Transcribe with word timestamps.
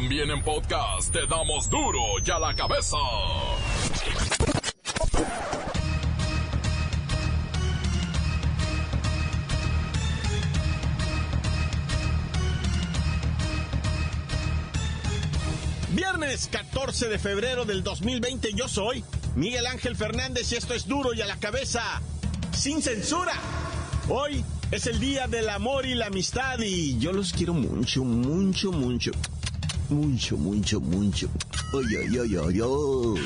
También 0.00 0.30
en 0.30 0.40
podcast 0.44 1.12
te 1.12 1.26
damos 1.26 1.68
duro 1.68 1.98
y 2.24 2.30
a 2.30 2.38
la 2.38 2.54
cabeza. 2.54 2.96
Viernes 15.90 16.48
14 16.52 17.08
de 17.08 17.18
febrero 17.18 17.64
del 17.64 17.82
2020 17.82 18.52
yo 18.54 18.68
soy 18.68 19.02
Miguel 19.34 19.66
Ángel 19.66 19.96
Fernández 19.96 20.52
y 20.52 20.54
esto 20.54 20.74
es 20.74 20.86
duro 20.86 21.12
y 21.12 21.22
a 21.22 21.26
la 21.26 21.40
cabeza, 21.40 22.00
sin 22.56 22.82
censura. 22.82 23.32
Hoy 24.08 24.44
es 24.70 24.86
el 24.86 25.00
día 25.00 25.26
del 25.26 25.48
amor 25.48 25.86
y 25.86 25.96
la 25.96 26.06
amistad 26.06 26.60
y 26.60 26.96
yo 27.00 27.12
los 27.12 27.32
quiero 27.32 27.52
mucho, 27.52 28.04
mucho, 28.04 28.70
mucho. 28.70 29.10
Mucho, 29.88 30.36
mucho, 30.36 30.80
mucho. 30.80 31.28
Oy, 31.72 31.96
oy, 31.96 32.60
oy. 32.60 33.20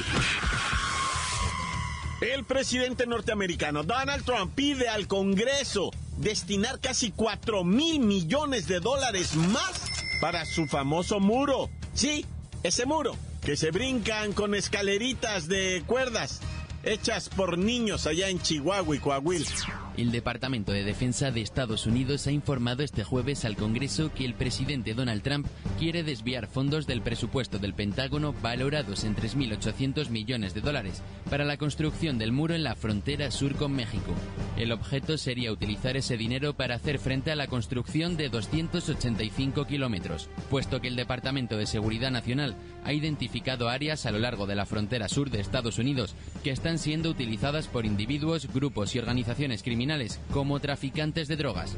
El 2.21 2.45
presidente 2.45 3.05
norteamericano 3.05 3.83
Donald 3.83 4.25
Trump 4.25 4.55
pide 4.55 4.89
al 4.89 5.09
Congreso 5.09 5.91
destinar 6.19 6.79
casi 6.79 7.11
4 7.11 7.65
mil 7.65 7.99
millones 8.01 8.69
de 8.69 8.79
dólares 8.79 9.35
más 9.35 9.83
para 10.21 10.45
su 10.45 10.67
famoso 10.67 11.19
muro. 11.19 11.69
Sí, 11.95 12.25
ese 12.63 12.87
muro 12.87 13.17
que 13.45 13.57
se 13.57 13.73
brincan 13.73 14.33
con 14.33 14.55
escaleritas 14.55 15.49
de 15.49 15.83
cuerdas 15.87 16.41
hechas 16.85 17.29
por 17.29 17.59
niños 17.59 18.07
allá 18.07 18.29
en 18.29 18.41
Chihuahua 18.41 18.95
y 18.95 18.99
Coahuila. 19.01 19.47
El 19.97 20.11
Departamento 20.11 20.73
de 20.73 20.85
Defensa 20.85 21.31
de 21.31 21.43
Estados 21.43 21.87
Unidos 21.87 22.27
ha 22.27 22.33
informado 22.33 22.83
este 22.83 23.05
jueves 23.05 23.45
al 23.45 23.57
Congreso 23.57 24.11
que 24.15 24.25
el 24.25 24.33
presidente 24.33 24.95
Donald 24.95 25.23
Trump 25.23 25.47
quiere 25.79 26.03
desviar 26.03 26.47
fondos 26.47 26.87
del 26.87 27.03
presupuesto 27.03 27.59
del 27.59 27.75
Pentágono 27.75 28.33
valorados 28.33 29.05
en 29.05 29.15
3.800 29.15 30.09
millones 30.09 30.55
de 30.55 30.63
dólares 30.63 31.03
para 31.29 31.45
la 31.45 31.59
construcción 31.59 32.17
del 32.17 32.33
muro 32.33 32.55
en 32.55 32.65
la 32.65 32.75
frontera 32.75 33.31
sur 33.31 33.55
con 33.55 33.73
México. 33.73 34.15
El 34.57 34.73
objeto 34.73 35.19
sería 35.19 35.53
utilizar 35.53 35.95
ese 35.99 36.17
dinero 36.17 36.55
para 36.55 36.77
hacer 36.77 36.99
frente 36.99 37.31
a 37.31 37.37
la 37.37 37.47
construcción 37.47 38.17
de 38.17 38.31
285 38.31 39.67
kilómetros, 39.67 40.31
puesto 40.49 40.81
que 40.81 40.89
el 40.89 40.97
Departamento 40.97 41.59
de 41.59 41.67
Seguridad 41.67 42.11
Nacional 42.11 42.57
ha 42.85 42.93
identificado 42.93 43.69
áreas 43.69 44.07
a 44.07 44.11
lo 44.11 44.19
largo 44.19 44.47
de 44.47 44.55
la 44.55 44.67
frontera 44.67 45.09
sur 45.09 45.31
de 45.31 45.41
Estados 45.41 45.79
Unidos 45.79 46.15
que 46.43 46.51
están 46.51 46.79
siendo 46.79 47.11
utilizadas 47.11 47.67
por 47.69 47.87
individuos, 47.87 48.49
grupos 48.53 48.95
y 48.95 48.99
organizaciones 48.99 49.63
criminales 49.63 50.21
como 50.33 50.61
traficantes 50.61 51.29
de 51.29 51.37
drogas. 51.37 51.77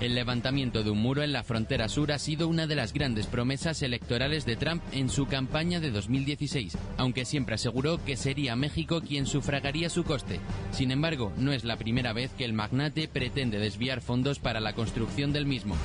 El 0.00 0.14
levantamiento 0.14 0.82
de 0.82 0.90
un 0.90 0.98
muro 0.98 1.22
en 1.22 1.32
la 1.32 1.44
frontera 1.44 1.88
sur 1.88 2.10
ha 2.10 2.18
sido 2.18 2.48
una 2.48 2.66
de 2.66 2.74
las 2.74 2.92
grandes 2.92 3.26
promesas 3.26 3.82
electorales 3.82 4.44
de 4.44 4.56
Trump 4.56 4.82
en 4.92 5.08
su 5.08 5.26
campaña 5.26 5.78
de 5.78 5.90
2016, 5.92 6.76
aunque 6.96 7.24
siempre 7.24 7.54
aseguró 7.54 8.04
que 8.04 8.16
sería 8.16 8.56
México 8.56 9.00
quien 9.00 9.26
sufragaría 9.26 9.88
su 9.90 10.02
coste. 10.02 10.40
Sin 10.72 10.90
embargo, 10.90 11.32
no 11.36 11.52
es 11.52 11.64
la 11.64 11.76
primera 11.76 12.12
vez 12.12 12.32
que 12.32 12.44
el 12.44 12.52
magnate 12.52 13.06
pretende 13.06 13.58
desviar 13.58 14.00
fondos 14.00 14.38
para 14.38 14.60
la 14.60 14.72
construcción 14.72 15.32
del 15.32 15.46
mismo. 15.46 15.76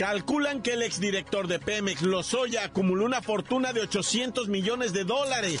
Calculan 0.00 0.62
que 0.62 0.72
el 0.72 0.80
exdirector 0.80 1.46
de 1.46 1.58
Pemex, 1.58 2.00
Lozoya, 2.00 2.64
acumuló 2.64 3.04
una 3.04 3.20
fortuna 3.20 3.74
de 3.74 3.82
800 3.82 4.48
millones 4.48 4.94
de 4.94 5.04
dólares. 5.04 5.60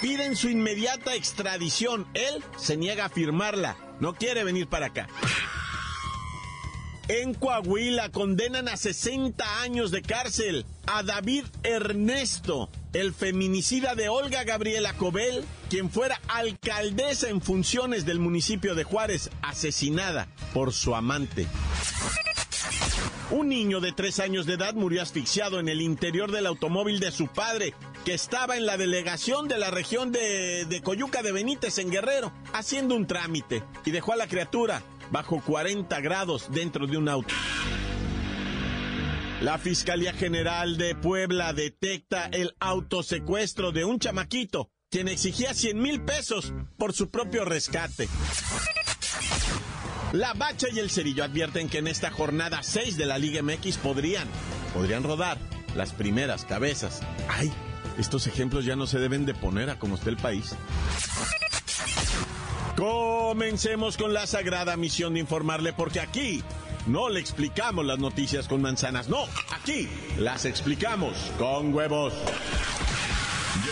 Piden 0.00 0.36
su 0.36 0.48
inmediata 0.48 1.14
extradición. 1.14 2.06
Él 2.14 2.42
se 2.56 2.78
niega 2.78 3.04
a 3.04 3.08
firmarla. 3.10 3.76
No 4.00 4.14
quiere 4.14 4.42
venir 4.42 4.68
para 4.68 4.86
acá. 4.86 5.06
En 7.08 7.34
Coahuila 7.34 8.08
condenan 8.08 8.68
a 8.68 8.78
60 8.78 9.60
años 9.60 9.90
de 9.90 10.00
cárcel 10.00 10.64
a 10.86 11.02
David 11.02 11.44
Ernesto, 11.62 12.70
el 12.94 13.12
feminicida 13.12 13.94
de 13.94 14.08
Olga 14.08 14.44
Gabriela 14.44 14.94
Cobel, 14.94 15.44
quien 15.68 15.90
fuera 15.90 16.18
alcaldesa 16.28 17.28
en 17.28 17.42
funciones 17.42 18.06
del 18.06 18.18
municipio 18.18 18.74
de 18.74 18.84
Juárez, 18.84 19.28
asesinada 19.42 20.26
por 20.54 20.72
su 20.72 20.94
amante. 20.94 21.46
Un 23.34 23.48
niño 23.48 23.80
de 23.80 23.90
tres 23.90 24.20
años 24.20 24.46
de 24.46 24.54
edad 24.54 24.74
murió 24.74 25.02
asfixiado 25.02 25.58
en 25.58 25.68
el 25.68 25.80
interior 25.80 26.30
del 26.30 26.46
automóvil 26.46 27.00
de 27.00 27.10
su 27.10 27.26
padre, 27.26 27.74
que 28.04 28.14
estaba 28.14 28.56
en 28.56 28.64
la 28.64 28.76
delegación 28.76 29.48
de 29.48 29.58
la 29.58 29.72
región 29.72 30.12
de, 30.12 30.66
de, 30.66 30.82
Coyuca 30.82 31.20
de 31.20 31.32
Benítez 31.32 31.78
en 31.78 31.90
Guerrero, 31.90 32.32
haciendo 32.52 32.94
un 32.94 33.08
trámite, 33.08 33.64
y 33.84 33.90
dejó 33.90 34.12
a 34.12 34.16
la 34.16 34.28
criatura 34.28 34.84
bajo 35.10 35.42
40 35.44 36.00
grados 36.00 36.46
dentro 36.52 36.86
de 36.86 36.96
un 36.96 37.08
auto. 37.08 37.34
La 39.40 39.58
Fiscalía 39.58 40.12
General 40.12 40.76
de 40.76 40.94
Puebla 40.94 41.52
detecta 41.52 42.26
el 42.26 42.54
autosecuestro 42.60 43.72
de 43.72 43.84
un 43.84 43.98
chamaquito, 43.98 44.70
quien 44.92 45.08
exigía 45.08 45.54
100 45.54 45.76
mil 45.76 46.02
pesos 46.02 46.52
por 46.78 46.92
su 46.92 47.10
propio 47.10 47.44
rescate. 47.44 48.08
La 50.14 50.32
Bacha 50.32 50.68
y 50.72 50.78
el 50.78 50.90
Cerillo 50.90 51.24
advierten 51.24 51.68
que 51.68 51.78
en 51.78 51.88
esta 51.88 52.08
jornada 52.08 52.62
6 52.62 52.96
de 52.96 53.04
la 53.04 53.18
Liga 53.18 53.42
MX 53.42 53.78
podrían, 53.78 54.28
podrían 54.72 55.02
rodar 55.02 55.38
las 55.74 55.92
primeras 55.92 56.44
cabezas. 56.44 57.02
¡Ay! 57.28 57.52
Estos 57.98 58.28
ejemplos 58.28 58.64
ya 58.64 58.76
no 58.76 58.86
se 58.86 59.00
deben 59.00 59.26
de 59.26 59.34
poner 59.34 59.70
a 59.70 59.78
como 59.80 59.96
está 59.96 60.10
el 60.10 60.16
país. 60.16 60.54
Comencemos 62.76 63.96
con 63.96 64.14
la 64.14 64.28
sagrada 64.28 64.76
misión 64.76 65.14
de 65.14 65.20
informarle 65.20 65.72
porque 65.72 65.98
aquí 65.98 66.44
no 66.86 67.08
le 67.08 67.18
explicamos 67.18 67.84
las 67.84 67.98
noticias 67.98 68.46
con 68.46 68.62
manzanas, 68.62 69.08
no, 69.08 69.24
aquí 69.50 69.88
las 70.16 70.44
explicamos 70.44 71.16
con 71.38 71.74
huevos. 71.74 72.14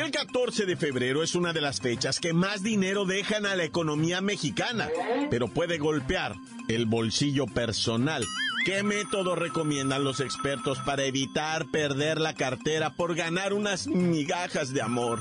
El 0.00 0.12
14 0.12 0.64
de 0.64 0.76
febrero 0.78 1.22
es 1.22 1.34
una 1.34 1.52
de 1.52 1.60
las 1.60 1.82
fechas 1.82 2.20
que 2.20 2.32
más 2.32 2.62
dinero 2.62 3.04
dejan 3.04 3.44
a 3.44 3.54
la 3.54 3.64
economía 3.64 4.22
mexicana, 4.22 4.88
pero 5.28 5.48
puede 5.48 5.76
golpear 5.76 6.36
el 6.68 6.86
bolsillo 6.86 7.44
personal. 7.44 8.24
¿Qué 8.64 8.82
método 8.82 9.36
recomiendan 9.36 10.02
los 10.02 10.20
expertos 10.20 10.78
para 10.86 11.04
evitar 11.04 11.66
perder 11.70 12.18
la 12.18 12.32
cartera 12.32 12.94
por 12.94 13.14
ganar 13.14 13.52
unas 13.52 13.88
migajas 13.88 14.72
de 14.72 14.80
amor? 14.80 15.20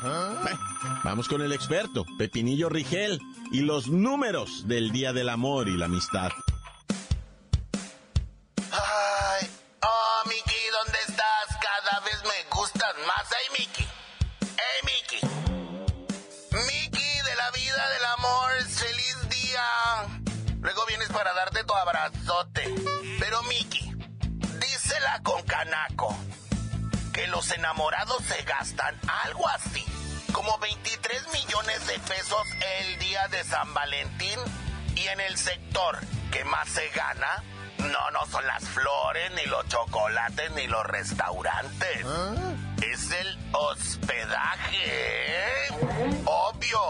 vamos 1.03 1.27
con 1.27 1.41
el 1.41 1.51
experto, 1.51 2.05
Pepinillo 2.17 2.69
Rigel, 2.69 3.19
y 3.51 3.59
los 3.59 3.89
números 3.89 4.65
del 4.69 4.91
Día 4.91 5.11
del 5.11 5.27
Amor 5.27 5.67
y 5.67 5.75
la 5.75 5.85
Amistad. 5.87 6.31
Los 27.39 27.51
enamorados 27.51 28.21
se 28.25 28.43
gastan 28.43 28.99
algo 29.23 29.47
así, 29.47 29.85
como 30.33 30.57
23 30.57 31.25
millones 31.31 31.87
de 31.87 31.97
pesos 31.99 32.43
el 32.81 32.99
día 32.99 33.29
de 33.29 33.41
San 33.45 33.73
Valentín. 33.73 34.37
Y 34.93 35.07
en 35.07 35.21
el 35.21 35.37
sector 35.37 35.99
que 36.33 36.43
más 36.43 36.67
se 36.67 36.89
gana, 36.89 37.41
no, 37.77 38.11
no 38.11 38.25
son 38.25 38.45
las 38.45 38.67
flores, 38.67 39.31
ni 39.35 39.45
los 39.45 39.65
chocolates, 39.69 40.51
ni 40.51 40.67
los 40.67 40.85
restaurantes. 40.85 42.05
Es 42.81 43.09
el 43.09 43.39
hospedaje, 43.53 44.83
¿eh? 44.87 45.69
Obvio. 46.25 46.81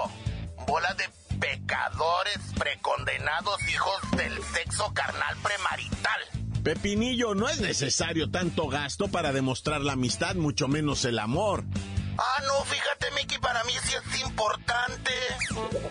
Bola 0.65 0.95
de 0.95 1.07
pecadores 1.39 2.39
precondenados, 2.57 3.61
hijos 3.69 4.01
del 4.17 4.43
sexo 4.45 4.91
carnal 4.95 5.37
premarital. 5.43 6.38
Pepinillo, 6.69 7.33
no 7.33 7.49
es 7.49 7.61
necesario 7.61 8.29
tanto 8.29 8.67
gasto 8.67 9.07
para 9.07 9.31
demostrar 9.31 9.81
la 9.81 9.93
amistad, 9.93 10.35
mucho 10.35 10.67
menos 10.67 11.03
el 11.03 11.17
amor. 11.17 11.63
Ah, 12.15 12.43
no, 12.45 12.63
fíjate, 12.63 13.07
Mickey, 13.15 13.39
para 13.39 13.63
mí 13.63 13.73
sí 13.81 13.95
es 13.95 14.21
importante. 14.21 15.11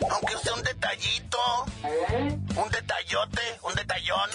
Aunque 0.08 0.38
sea 0.40 0.54
un 0.54 0.62
detallito, 0.62 1.38
un 2.54 2.70
detallote, 2.70 3.42
un 3.64 3.74
detallón. 3.74 4.30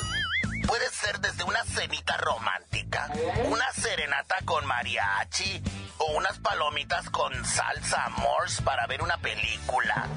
Puede 0.67 0.89
ser 0.89 1.21
desde 1.21 1.45
una 1.45 1.63
cenita 1.63 2.17
romántica, 2.17 3.09
una 3.45 3.71
serenata 3.71 4.35
con 4.43 4.65
mariachi 4.65 5.63
o 5.99 6.11
unas 6.17 6.39
palomitas 6.39 7.09
con 7.09 7.33
salsa 7.45 8.09
morse 8.17 8.61
para 8.63 8.85
ver 8.87 9.01
una 9.01 9.15
película. 9.15 10.09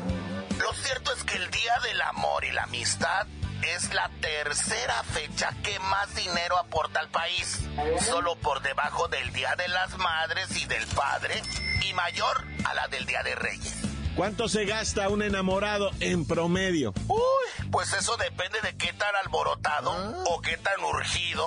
Lo 0.58 0.73
cierto 0.73 1.12
es 1.12 1.23
que 1.23 1.37
el 1.37 1.49
Día 1.52 1.78
del 1.84 2.00
Amor 2.00 2.44
y 2.44 2.50
la 2.50 2.64
Amistad 2.64 3.28
es 3.62 3.93
la 3.94 4.11
tercera 4.20 5.03
fecha 5.05 5.50
que 5.62 5.79
más 5.81 6.14
dinero 6.14 6.58
aporta 6.58 7.00
al 7.00 7.08
país, 7.08 7.61
solo 8.05 8.37
por 8.37 8.62
debajo 8.62 9.08
del 9.08 9.32
Día 9.32 9.55
de 9.56 9.69
las 9.69 9.97
Madres 9.99 10.56
y 10.56 10.67
del 10.67 10.87
Padre 10.88 11.43
y 11.82 11.93
mayor 11.94 12.44
a 12.64 12.75
la 12.75 12.88
del 12.88 13.06
Día 13.06 13.23
de 13.23 13.35
Reyes. 13.35 13.75
¿Cuánto 14.14 14.49
se 14.49 14.64
gasta 14.64 15.08
un 15.08 15.23
enamorado 15.23 15.91
en 16.00 16.26
promedio? 16.26 16.94
Uy, 17.08 17.69
pues 17.70 17.93
eso 17.93 18.17
depende 18.17 18.61
de 18.62 18.76
qué 18.76 18.93
tan 18.94 19.14
alborotado 19.17 19.93
o 20.26 20.41
qué 20.41 20.56
tan 20.56 20.82
urgido 20.82 21.47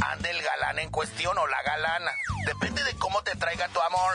ande 0.00 0.30
el 0.30 0.42
galán 0.42 0.78
en 0.80 0.90
cuestión 0.90 1.38
o 1.38 1.46
la 1.46 1.62
galana. 1.62 2.10
Depende 2.44 2.82
de 2.84 2.94
cómo 2.94 3.22
te 3.22 3.36
traiga 3.36 3.68
tu 3.68 3.80
amor, 3.80 4.14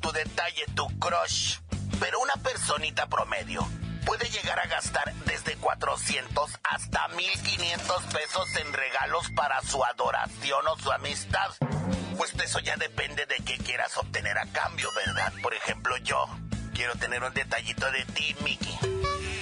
tu 0.00 0.10
detalle, 0.12 0.64
tu 0.74 0.86
crush. 0.98 1.58
Pero 2.00 2.18
una 2.20 2.34
personita 2.34 3.06
promedio 3.06 3.68
puede 4.04 4.28
llegar 4.30 4.58
a 4.58 4.66
gastar 4.66 5.12
desde 5.26 5.56
400 5.56 6.50
hasta 6.62 7.08
1500 7.08 8.02
pesos 8.04 8.56
en 8.56 8.72
regalos 8.72 9.30
para 9.34 9.60
su 9.62 9.84
adoración 9.84 10.66
o 10.66 10.78
su 10.78 10.90
amistad. 10.92 11.50
Pues 12.16 12.34
eso 12.34 12.60
ya 12.60 12.76
depende 12.76 13.26
de 13.26 13.36
qué 13.44 13.58
quieras 13.58 13.96
obtener 13.96 14.38
a 14.38 14.46
cambio, 14.46 14.88
¿verdad? 14.94 15.32
Por 15.42 15.54
ejemplo, 15.54 15.96
yo 15.98 16.26
quiero 16.74 16.94
tener 16.96 17.22
un 17.22 17.32
detallito 17.32 17.90
de 17.90 18.04
ti, 18.06 18.36
Mickey. 18.42 18.78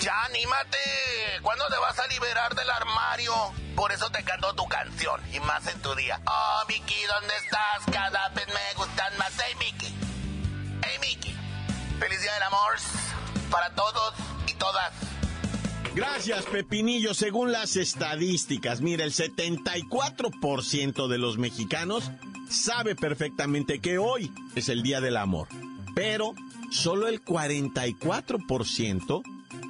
Ya, 0.00 0.24
anímate. 0.24 0.78
¿Cuándo 1.42 1.66
te 1.68 1.76
vas 1.76 1.98
a 1.98 2.06
liberar 2.06 2.54
del 2.54 2.70
armario? 2.70 3.34
Por 3.76 3.92
eso 3.92 4.10
te 4.10 4.22
canto 4.24 4.54
tu 4.54 4.66
canción 4.66 5.20
y 5.32 5.40
más 5.40 5.66
en 5.66 5.80
tu 5.82 5.94
día. 5.94 6.20
Oh, 6.26 6.62
Mickey, 6.68 7.02
¿dónde 7.04 7.36
estás? 7.36 7.84
Cada 7.92 8.28
vez 8.30 8.46
me 8.46 8.74
gustan 8.76 9.16
más. 9.18 9.32
Hey, 9.44 9.54
Mickey. 9.58 9.94
Hey, 10.82 10.98
Mickey. 11.00 11.36
Feliz 11.98 12.20
día 12.22 12.32
del 12.34 12.42
amor 12.44 12.76
para 13.50 13.70
todos 13.74 14.14
todas. 14.60 14.92
Gracias, 15.96 16.44
Pepinillo. 16.44 17.14
Según 17.14 17.50
las 17.50 17.74
estadísticas, 17.74 18.80
mira, 18.80 19.04
el 19.04 19.12
74% 19.12 21.08
de 21.08 21.18
los 21.18 21.36
mexicanos 21.36 22.12
sabe 22.48 22.94
perfectamente 22.94 23.80
que 23.80 23.98
hoy 23.98 24.32
es 24.54 24.68
el 24.68 24.84
Día 24.84 25.00
del 25.00 25.16
Amor. 25.16 25.48
Pero 25.96 26.34
solo 26.70 27.08
el 27.08 27.24
44%, 27.24 29.22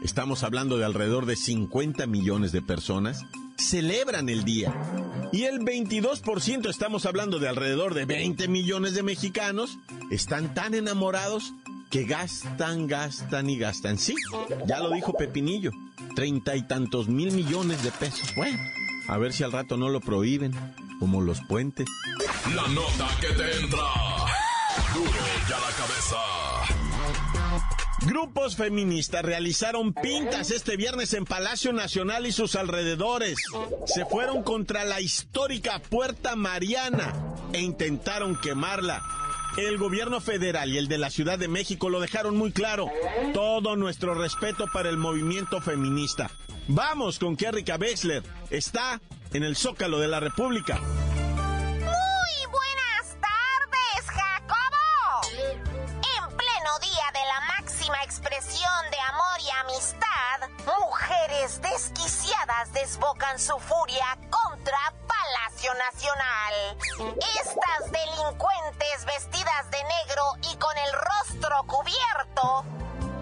estamos 0.04 0.42
hablando 0.42 0.76
de 0.76 0.84
alrededor 0.84 1.24
de 1.24 1.36
50 1.36 2.06
millones 2.06 2.52
de 2.52 2.60
personas, 2.60 3.24
celebran 3.56 4.28
el 4.28 4.44
día. 4.44 4.74
Y 5.32 5.44
el 5.44 5.60
22%, 5.60 6.68
estamos 6.68 7.06
hablando 7.06 7.38
de 7.38 7.48
alrededor 7.48 7.94
de 7.94 8.04
20 8.04 8.48
millones 8.48 8.94
de 8.94 9.02
mexicanos, 9.02 9.78
están 10.10 10.52
tan 10.54 10.74
enamorados 10.74 11.54
que 11.90 12.04
gastan, 12.04 12.86
gastan 12.86 13.50
y 13.50 13.58
gastan. 13.58 13.98
Sí, 13.98 14.14
ya 14.66 14.78
lo 14.78 14.90
dijo 14.90 15.12
Pepinillo, 15.14 15.72
treinta 16.14 16.54
y 16.56 16.62
tantos 16.66 17.08
mil 17.08 17.32
millones 17.32 17.82
de 17.82 17.90
pesos. 17.90 18.34
Bueno, 18.36 18.58
a 19.08 19.18
ver 19.18 19.32
si 19.32 19.42
al 19.42 19.52
rato 19.52 19.76
no 19.76 19.88
lo 19.88 20.00
prohíben, 20.00 20.52
como 21.00 21.20
los 21.20 21.40
puentes. 21.42 21.88
La 22.54 22.68
nota 22.68 23.08
que 23.20 23.28
te 23.28 23.60
entra. 23.60 23.82
Duro 24.94 25.10
ya 25.48 25.58
la 25.58 25.70
cabeza. 25.76 26.16
Grupos 28.02 28.56
feministas 28.56 29.22
realizaron 29.22 29.92
pintas 29.92 30.50
este 30.50 30.76
viernes 30.76 31.12
en 31.12 31.26
Palacio 31.26 31.72
Nacional 31.72 32.26
y 32.26 32.32
sus 32.32 32.56
alrededores. 32.56 33.36
Se 33.84 34.06
fueron 34.06 34.42
contra 34.42 34.84
la 34.84 35.00
histórica 35.00 35.80
Puerta 35.80 36.34
Mariana 36.34 37.12
e 37.52 37.60
intentaron 37.60 38.40
quemarla. 38.40 39.02
El 39.56 39.78
gobierno 39.78 40.20
federal 40.20 40.70
y 40.70 40.78
el 40.78 40.86
de 40.86 40.98
la 40.98 41.10
Ciudad 41.10 41.38
de 41.38 41.48
México 41.48 41.90
lo 41.90 42.00
dejaron 42.00 42.36
muy 42.36 42.52
claro. 42.52 42.88
Todo 43.34 43.74
nuestro 43.76 44.14
respeto 44.14 44.66
para 44.72 44.88
el 44.88 44.96
movimiento 44.96 45.60
feminista. 45.60 46.30
Vamos 46.68 47.18
con 47.18 47.36
Kerrika 47.36 47.76
Wexler. 47.76 48.22
Está 48.48 49.00
en 49.32 49.42
el 49.42 49.56
Zócalo 49.56 49.98
de 49.98 50.06
la 50.08 50.20
República. 50.20 50.78
Muy 50.78 52.46
buenas 52.52 53.16
tardes, 53.20 54.06
Jacobo. 54.06 55.20
En 55.42 56.36
pleno 56.36 56.78
día 56.80 57.10
de 57.12 57.26
la 57.26 57.40
máxima 57.58 58.02
expresión 58.04 58.90
de 58.92 59.00
amor 59.00 59.40
y 59.40 59.50
amistad, 59.64 60.48
mujeres 60.64 61.60
desquiciadas 61.60 62.72
desbocan 62.72 63.38
su 63.38 63.58
furia 63.58 64.16
contra 64.60 64.78
Palacio 65.06 65.72
Nacional. 65.74 67.16
Estas 67.40 67.92
delincuentes 67.92 69.04
vestidas 69.06 69.70
de 69.70 69.78
negro 69.78 70.22
y 70.52 70.56
con 70.56 70.76
el 70.76 70.92
rostro 70.92 71.62
cubierto 71.66 72.64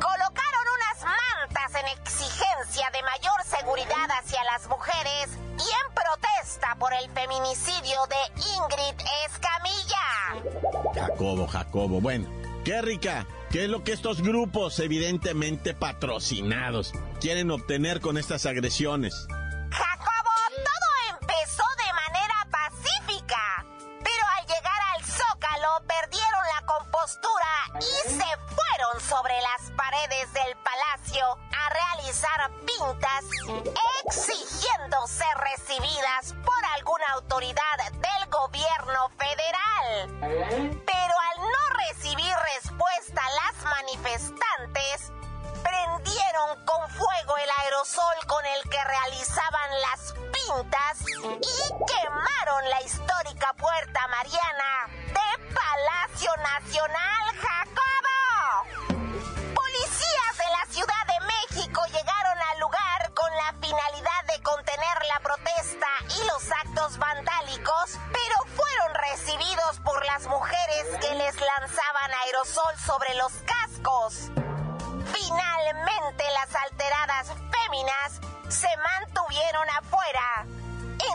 colocaron 0.00 0.64
unas 0.78 1.04
mantas 1.04 1.80
en 1.80 1.86
exigencia 1.98 2.90
de 2.92 3.02
mayor 3.02 3.44
seguridad 3.44 4.08
hacia 4.18 4.42
las 4.44 4.66
mujeres 4.68 5.30
y 5.36 5.62
en 5.62 5.94
protesta 5.94 6.76
por 6.78 6.92
el 6.92 7.08
feminicidio 7.10 7.98
de 8.08 8.22
Ingrid 8.56 9.00
Escamilla. 9.26 10.94
Jacobo, 10.94 11.46
Jacobo. 11.46 12.00
Bueno, 12.00 12.28
Kerrika, 12.64 13.26
¿qué 13.50 13.64
es 13.64 13.70
lo 13.70 13.84
que 13.84 13.92
estos 13.92 14.22
grupos, 14.22 14.78
evidentemente 14.80 15.74
patrocinados, 15.74 16.92
quieren 17.20 17.50
obtener 17.50 18.00
con 18.00 18.18
estas 18.18 18.46
agresiones? 18.46 19.28
Y 27.80 28.08
se 28.10 28.18
fueron 28.18 29.00
sobre 29.00 29.40
las 29.40 29.70
paredes 29.76 30.30
del 30.34 30.56
palacio 30.58 31.38
a 31.56 31.70
realizar 31.70 32.50
pintas 32.66 33.24
exigiendo 34.04 35.06
ser 35.06 35.34
recibidas 35.38 36.34
por 36.44 36.64
alguna 36.76 37.06
autoridad 37.14 37.92
del 37.92 38.30
gobierno 38.30 39.08
federal. 39.16 40.10
Pero 40.84 41.14
al 41.30 41.40
no 41.40 41.78
recibir 41.88 42.34
respuesta 42.54 43.22
las 43.22 43.64
manifestantes, 43.64 45.12
prendieron 45.62 46.64
con 46.66 46.90
fuego 46.90 47.36
el 47.38 47.50
aerosol 47.62 48.26
con 48.26 48.44
el 48.44 48.68
que 48.68 48.84
realizaban 48.84 49.80
las 49.80 50.12
pintas 50.12 51.08
y 51.08 51.68
quemaron 51.86 52.68
la 52.68 52.82
histórica 52.82 53.54
Puerta 53.54 54.06
Mariana 54.08 54.97
Palacio 55.78 56.30
Nacional 56.38 57.24
Jacobo. 57.38 58.98
Policías 59.54 60.34
de 60.36 60.48
la 60.50 60.72
Ciudad 60.72 61.04
de 61.06 61.20
México 61.26 61.82
llegaron 61.86 62.38
al 62.52 62.60
lugar 62.60 63.14
con 63.14 63.30
la 63.36 63.52
finalidad 63.60 64.24
de 64.26 64.42
contener 64.42 64.98
la 65.08 65.20
protesta 65.20 65.86
y 66.16 66.26
los 66.26 66.50
actos 66.50 66.98
vandálicos, 66.98 67.98
pero 68.12 68.36
fueron 68.56 68.94
recibidos 68.94 69.78
por 69.84 70.04
las 70.04 70.26
mujeres 70.26 70.86
que 71.00 71.14
les 71.14 71.36
lanzaban 71.40 72.12
aerosol 72.24 72.76
sobre 72.84 73.14
los 73.14 73.32
cascos. 73.46 74.32
Finalmente 75.14 76.24
las 76.32 76.54
alteradas 76.56 77.28
féminas 77.52 78.20
se 78.48 78.68
mantuvieron 78.78 79.70
afuera. 79.70 80.46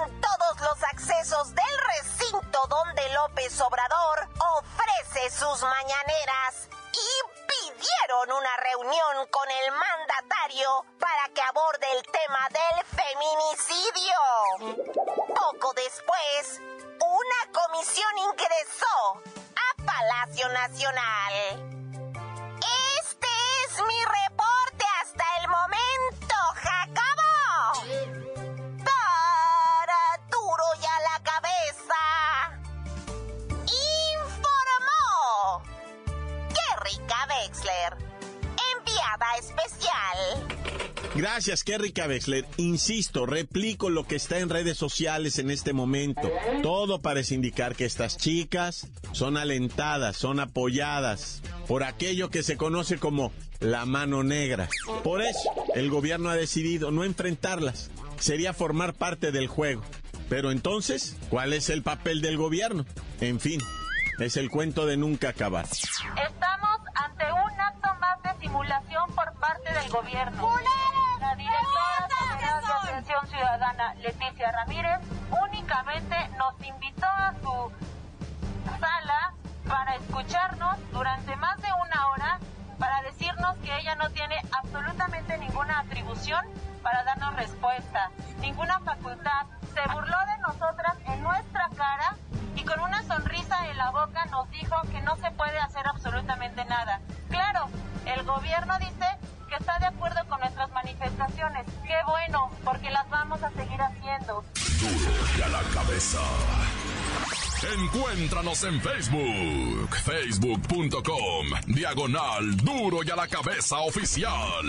En 0.01 0.21
todos 0.21 0.61
los 0.61 0.83
accesos 0.83 1.53
del 1.53 1.77
recinto 1.87 2.67
donde 2.67 3.09
López 3.09 3.59
Obrador 3.61 4.27
ofrece 4.57 5.29
sus 5.29 5.61
mañaneras 5.61 6.69
y 6.91 7.07
pidieron 7.47 8.31
una 8.31 8.57
reunión 8.57 9.27
con 9.29 9.49
el 9.49 9.71
mandatario 9.71 10.85
para 10.99 11.29
que 11.33 11.41
aborde 11.41 11.87
el 11.97 12.03
tema 12.03 12.47
del 12.49 12.85
feminicidio. 12.85 14.17
Poco 15.35 15.73
después, 15.73 16.61
una 16.99 17.51
comisión 17.51 18.17
ingresó 18.17 19.21
a 19.55 19.83
Palacio 19.85 20.49
Nacional. 20.49 21.82
Rica 36.93 37.27
Wexler. 37.27 37.97
Enviada 38.77 39.25
especial. 39.39 40.63
Gracias, 41.15 41.63
Kerrika 41.63 42.07
Wexler. 42.07 42.45
Insisto, 42.57 43.25
replico 43.25 43.89
lo 43.89 44.05
que 44.05 44.15
está 44.15 44.39
en 44.39 44.49
redes 44.49 44.77
sociales 44.77 45.39
en 45.39 45.49
este 45.49 45.73
momento. 45.73 46.21
Todo 46.61 47.01
parece 47.01 47.33
indicar 47.35 47.75
que 47.75 47.85
estas 47.85 48.17
chicas 48.17 48.87
son 49.11 49.37
alentadas, 49.37 50.17
son 50.17 50.39
apoyadas 50.39 51.41
por 51.67 51.83
aquello 51.83 52.29
que 52.29 52.43
se 52.43 52.57
conoce 52.57 52.99
como 52.99 53.31
la 53.59 53.85
mano 53.85 54.23
negra. 54.23 54.69
Por 55.03 55.21
eso, 55.21 55.49
el 55.75 55.89
gobierno 55.89 56.29
ha 56.29 56.35
decidido 56.35 56.91
no 56.91 57.03
enfrentarlas. 57.03 57.89
Sería 58.19 58.53
formar 58.53 58.93
parte 58.93 59.31
del 59.31 59.47
juego. 59.47 59.81
Pero 60.29 60.51
entonces, 60.51 61.15
¿cuál 61.29 61.53
es 61.53 61.69
el 61.69 61.81
papel 61.81 62.21
del 62.21 62.37
gobierno? 62.37 62.85
En 63.19 63.39
fin, 63.39 63.59
es 64.19 64.37
el 64.37 64.49
cuento 64.49 64.85
de 64.85 64.97
nunca 64.97 65.29
acabar. 65.29 65.65
Estamos 65.65 66.62
simulación 68.53 69.09
por 69.15 69.33
parte 69.39 69.73
del 69.73 69.89
gobierno. 69.89 70.47
La 71.19 71.35
directora 71.35 72.07
general 72.19 72.63
de 72.63 72.71
Atención 72.71 73.27
Ciudadana, 73.27 73.95
Leticia 73.95 74.51
Ramírez, 74.51 74.99
únicamente 75.43 76.15
nos 76.37 76.53
invitó 76.63 77.07
a 77.07 77.33
su 77.41 77.71
sala 78.79 79.33
para 79.67 79.95
escucharnos 79.95 80.77
durante 80.91 81.35
más 81.37 81.59
de 81.63 81.69
una 81.81 82.09
hora 82.09 82.39
para 82.77 83.01
decirnos 83.01 83.55
que 83.63 83.75
ella 83.75 83.95
no 83.95 84.11
tiene 84.11 84.39
absolutamente 84.51 85.35
ninguna 85.39 85.79
atribución 85.79 86.45
para 86.83 87.03
darnos 87.05 87.35
respuesta, 87.35 88.11
ninguna 88.39 88.79
facultad. 88.81 89.47
Se 89.73 89.81
burló 89.91 90.17
de 90.27 90.37
nosotras 90.43 90.95
en 91.07 91.23
nuestra 91.23 91.69
cara 91.75 92.15
y 92.55 92.63
con 92.63 92.79
una 92.81 93.01
sonrisa 93.01 93.67
en 93.67 93.77
la 93.77 93.89
boca 93.89 94.25
nos 94.25 94.47
dijo 94.51 94.75
que 94.91 95.01
no 95.01 95.15
se 95.15 95.31
puede 95.31 95.57
hacer 95.57 95.87
absolutamente 95.87 96.63
nada. 96.65 97.01
Claro, 97.31 97.67
el 98.05 98.23
gobierno 98.23 98.77
dice 98.79 99.05
que 99.47 99.55
está 99.55 99.79
de 99.79 99.87
acuerdo 99.87 100.19
con 100.27 100.39
nuestras 100.39 100.71
manifestaciones. 100.71 101.65
Qué 101.85 101.95
bueno, 102.07 102.49
porque 102.63 102.89
las 102.89 103.09
vamos 103.09 103.41
a 103.43 103.49
seguir 103.51 103.81
haciendo. 103.81 104.43
Duro 104.79 105.13
y 105.37 105.41
a 105.41 105.47
la 105.49 105.61
cabeza. 105.73 106.19
Encuéntranos 107.79 108.63
en 108.65 108.81
Facebook, 108.81 109.95
facebook.com, 110.03 111.47
diagonal 111.67 112.57
duro 112.57 113.03
y 113.03 113.09
a 113.09 113.15
la 113.15 113.27
cabeza 113.27 113.77
oficial. 113.77 114.65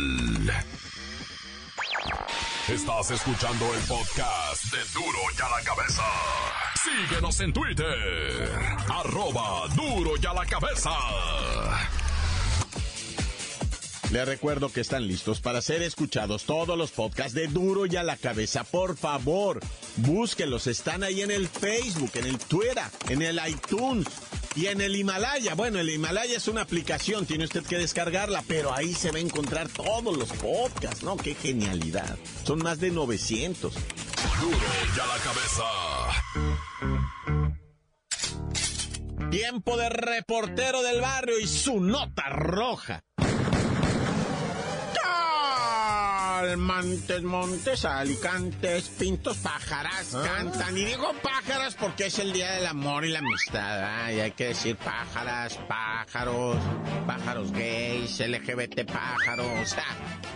Estás 2.68 3.10
escuchando 3.10 3.74
el 3.74 3.80
podcast 3.80 4.64
de 4.72 4.78
duro 4.94 5.18
y 5.36 5.42
a 5.42 5.48
la 5.48 5.64
cabeza. 5.64 6.02
Síguenos 6.82 7.40
en 7.40 7.52
Twitter, 7.52 8.58
arroba 8.88 9.66
duro 9.74 10.12
y 10.20 10.26
a 10.26 10.32
la 10.32 10.46
cabeza. 10.46 10.90
Les 14.14 14.26
recuerdo 14.28 14.70
que 14.70 14.80
están 14.80 15.08
listos 15.08 15.40
para 15.40 15.60
ser 15.60 15.82
escuchados 15.82 16.44
todos 16.44 16.78
los 16.78 16.92
podcasts 16.92 17.34
de 17.34 17.48
Duro 17.48 17.84
y 17.86 17.96
a 17.96 18.04
la 18.04 18.16
cabeza. 18.16 18.62
Por 18.62 18.96
favor, 18.96 19.58
búsquenlos. 19.96 20.68
Están 20.68 21.02
ahí 21.02 21.22
en 21.22 21.32
el 21.32 21.48
Facebook, 21.48 22.12
en 22.14 22.26
el 22.26 22.38
Twitter, 22.38 22.84
en 23.08 23.22
el 23.22 23.40
iTunes 23.44 24.06
y 24.54 24.66
en 24.66 24.80
el 24.80 24.94
Himalaya. 24.94 25.56
Bueno, 25.56 25.80
el 25.80 25.90
Himalaya 25.90 26.36
es 26.36 26.46
una 26.46 26.60
aplicación, 26.60 27.26
tiene 27.26 27.42
usted 27.42 27.64
que 27.64 27.76
descargarla, 27.76 28.44
pero 28.46 28.72
ahí 28.72 28.94
se 28.94 29.10
va 29.10 29.18
a 29.18 29.20
encontrar 29.20 29.68
todos 29.68 30.16
los 30.16 30.28
podcasts, 30.34 31.02
¿no? 31.02 31.16
Qué 31.16 31.34
genialidad. 31.34 32.16
Son 32.44 32.60
más 32.60 32.78
de 32.78 32.92
900. 32.92 33.74
Duro 33.74 34.58
y 34.96 35.00
a 35.00 35.06
la 35.06 35.18
cabeza. 35.24 35.64
Tiempo 39.32 39.76
de 39.76 39.88
reportero 39.88 40.84
del 40.84 41.00
barrio 41.00 41.40
y 41.40 41.48
su 41.48 41.80
nota 41.80 42.28
roja. 42.28 43.02
Montes, 46.56 47.22
montes, 47.22 47.84
alicantes, 47.84 48.88
pintos, 48.90 49.38
pájaras, 49.38 50.14
cantan. 50.24 50.76
Y 50.76 50.84
digo 50.84 51.12
pájaras 51.22 51.74
porque 51.74 52.06
es 52.06 52.18
el 52.18 52.32
día 52.32 52.52
del 52.52 52.66
amor 52.66 53.04
y 53.04 53.10
la 53.10 53.20
amistad. 53.20 54.10
Y 54.10 54.20
hay 54.20 54.32
que 54.32 54.48
decir 54.48 54.76
pájaras, 54.76 55.58
pájaros, 55.66 56.56
pájaros 57.06 57.50
gays, 57.52 58.20
LGBT 58.20 58.84
pájaros. 58.90 59.46
O 59.62 59.66
sea, 59.66 59.84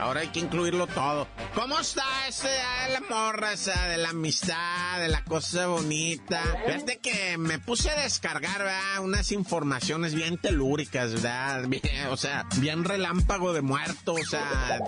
ahora 0.00 0.20
hay 0.20 0.28
que 0.28 0.40
incluirlo 0.40 0.86
todo. 0.86 1.28
¿Cómo 1.54 1.78
está 1.78 2.04
ese 2.26 2.48
día 2.48 2.86
del 2.86 2.96
amor, 2.96 3.44
esa 3.52 3.88
de 3.88 3.98
la 3.98 4.10
amistad, 4.10 4.98
de 4.98 5.08
la 5.08 5.22
cosa 5.24 5.66
bonita? 5.66 6.42
Fíjate 6.66 6.98
que 6.98 7.38
me 7.38 7.58
puse 7.58 7.90
a 7.90 8.02
descargar, 8.02 8.58
¿verdad? 8.58 9.00
Unas 9.00 9.30
informaciones 9.32 10.14
bien 10.14 10.38
telúricas, 10.38 11.12
¿verdad? 11.12 11.64
Bien, 11.68 12.06
o 12.10 12.16
sea, 12.16 12.46
bien 12.56 12.84
relámpago 12.84 13.52
de 13.52 13.62
muertos, 13.62 14.20
o 14.20 14.30
sea, 14.30 14.80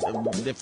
de 0.44 0.54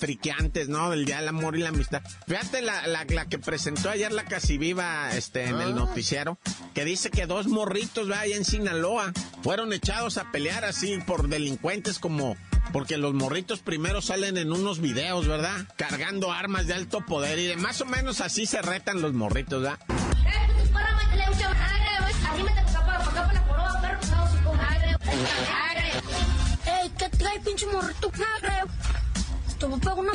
Del 0.51 1.05
Día 1.05 1.17
del 1.17 1.27
Amor 1.27 1.55
y 1.55 1.61
la 1.61 1.69
Amistad. 1.69 2.01
Fíjate 2.27 2.61
la, 2.61 2.87
la, 2.87 3.05
la 3.05 3.25
que 3.27 3.37
presentó 3.37 3.89
ayer 3.89 4.11
la 4.11 4.25
Casi 4.25 4.57
Viva 4.57 5.15
este, 5.15 5.45
en 5.45 5.61
el 5.61 5.75
noticiero, 5.75 6.39
que 6.73 6.85
dice 6.85 7.09
que 7.09 7.25
dos 7.25 7.47
morritos, 7.47 8.07
¿verdad? 8.07 8.23
Allá 8.23 8.35
en 8.35 8.45
Sinaloa, 8.45 9.13
fueron 9.43 9.73
echados 9.73 10.17
a 10.17 10.31
pelear 10.31 10.65
así 10.65 10.97
por 11.05 11.27
delincuentes 11.27 11.99
como 11.99 12.35
porque 12.73 12.97
los 12.97 13.13
morritos 13.13 13.59
primero 13.59 14.01
salen 14.01 14.37
en 14.37 14.51
unos 14.51 14.79
videos, 14.79 15.27
¿verdad? 15.27 15.67
Cargando 15.75 16.31
armas 16.31 16.67
de 16.67 16.73
alto 16.73 17.01
poder 17.05 17.39
y 17.39 17.47
de 17.47 17.57
más 17.57 17.81
o 17.81 17.85
menos 17.85 18.21
así 18.21 18.45
se 18.45 18.61
retan 18.61 19.01
los 19.01 19.13
morritos, 19.13 19.63
¿verdad? 19.63 19.79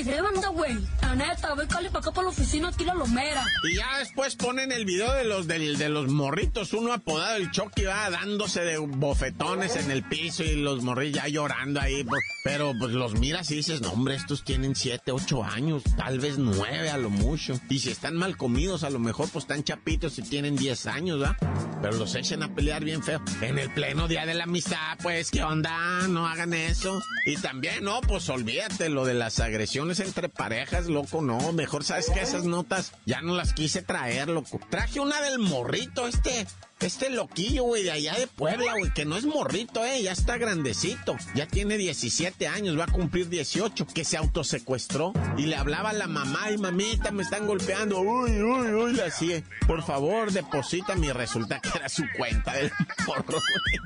Banda, 0.07 0.49
güey. 0.49 0.77
La 1.17 1.29
neta, 1.29 1.55
ve, 1.55 1.67
cale 1.69 1.89
para 1.91 2.01
acá 2.01 2.11
para 2.11 2.25
la 2.25 2.31
oficina, 2.31 2.73
tira 2.73 2.93
lo 2.95 3.07
mera. 3.07 3.45
Y 3.71 3.77
ya 3.77 3.99
después 3.99 4.35
ponen 4.37 4.73
el 4.73 4.85
video 4.85 5.13
de 5.13 5.25
los 5.25 5.47
del- 5.47 5.79
de, 5.79 5.89
los 5.89 6.09
morritos, 6.09 6.73
uno 6.73 6.93
apodado 6.93 7.37
el 7.37 7.51
Chucky, 7.53 7.85
va 7.85 8.11
dándose 8.11 8.63
de 8.63 8.79
bofetones 8.79 9.77
en 9.77 9.91
el 9.91 10.03
piso 10.03 10.43
y 10.43 10.57
los 10.57 10.83
morrillos 10.83 11.17
ya 11.23 11.29
llorando 11.29 11.81
ahí. 11.81 12.03
pues, 12.05 12.21
pero 12.43 12.73
pues 12.79 12.93
los 12.93 13.15
miras 13.15 13.51
y 13.51 13.57
dices, 13.57 13.81
no 13.81 13.93
hombre, 13.93 14.17
estos 14.17 14.43
tienen 14.45 14.75
7, 14.75 15.13
8 15.13 15.45
años, 15.45 15.83
tal 15.97 16.19
vez 16.19 16.37
9 16.39 16.91
a 16.91 16.99
lo 16.99 17.11
mucho. 17.11 17.61
Y 17.71 17.79
si 17.79 17.91
están 17.91 18.17
mal 18.17 18.37
comidos, 18.37 18.83
a 18.83 18.91
lo 18.91 18.99
mejor 18.99 19.29
pues 19.31 19.45
están 19.45 19.63
chapitos 19.63 20.19
y 20.19 20.23
tienen 20.23 20.57
10 20.57 20.87
años, 20.87 21.23
¿va? 21.23 21.37
Pero 21.81 21.97
los 21.97 22.15
echen 22.15 22.43
a 22.43 22.55
pelear 22.55 22.83
bien 22.85 23.03
feo. 23.03 23.23
En 23.41 23.59
el 23.59 23.71
pleno 23.71 24.09
día 24.09 24.27
de 24.27 24.35
la 24.35 24.45
amistad, 24.45 24.99
pues, 25.03 25.31
¿qué 25.31 25.43
onda? 25.45 26.07
No 26.09 26.27
hagan 26.27 26.55
eso. 26.55 27.01
Y 27.27 27.37
también, 27.37 27.85
no, 27.85 28.01
pues 28.01 28.29
olvídate 28.29 28.89
lo 28.89 29.05
de 29.05 29.15
las 29.15 29.39
agresiones 29.41 30.01
entre 30.01 30.29
parejas, 30.29 30.87
no. 31.23 31.53
Mejor 31.53 31.85
sabes 31.85 32.11
que 32.11 32.21
esas 32.21 32.45
notas 32.45 32.93
ya 33.07 33.21
no 33.21 33.35
las 33.35 33.53
quise 33.53 33.83
traer, 33.83 34.29
loco. 34.29 34.61
Traje 34.71 35.01
una 35.01 35.21
del 35.21 35.39
morrito, 35.39 36.07
este, 36.07 36.47
este 36.85 37.11
loquillo, 37.11 37.65
güey, 37.65 37.83
de 37.83 37.93
allá 37.93 38.15
de 38.15 38.27
Puebla, 38.27 38.75
güey, 38.79 38.93
que 38.93 39.05
no 39.05 39.17
es 39.17 39.25
morrito, 39.25 39.85
eh, 39.85 40.03
ya 40.03 40.13
está 40.13 40.37
grandecito. 40.37 41.17
Ya 41.35 41.47
tiene 41.47 41.77
17 41.77 42.47
años, 42.49 42.79
va 42.79 42.85
a 42.85 42.93
cumplir 42.93 43.29
18, 43.29 43.87
que 43.87 44.05
se 44.05 44.17
autosecuestró 44.17 45.13
y 45.37 45.47
le 45.47 45.57
hablaba 45.57 45.91
a 45.91 45.95
la 45.95 46.07
mamá 46.07 46.51
y 46.51 46.59
mamita, 46.59 47.11
me 47.11 47.23
están 47.23 47.47
golpeando, 47.47 48.01
uy, 48.01 48.43
uy, 48.43 48.73
uy, 48.73 48.93
le 48.93 49.05
hacía, 49.05 49.43
por 49.67 49.83
favor, 49.83 50.33
deposita 50.33 50.95
mi 50.95 51.11
resulta 51.11 51.61
que 51.61 51.71
era 51.75 51.89
su 51.89 52.05
cuenta 52.17 52.53
del 52.55 52.71
morro. 53.07 53.41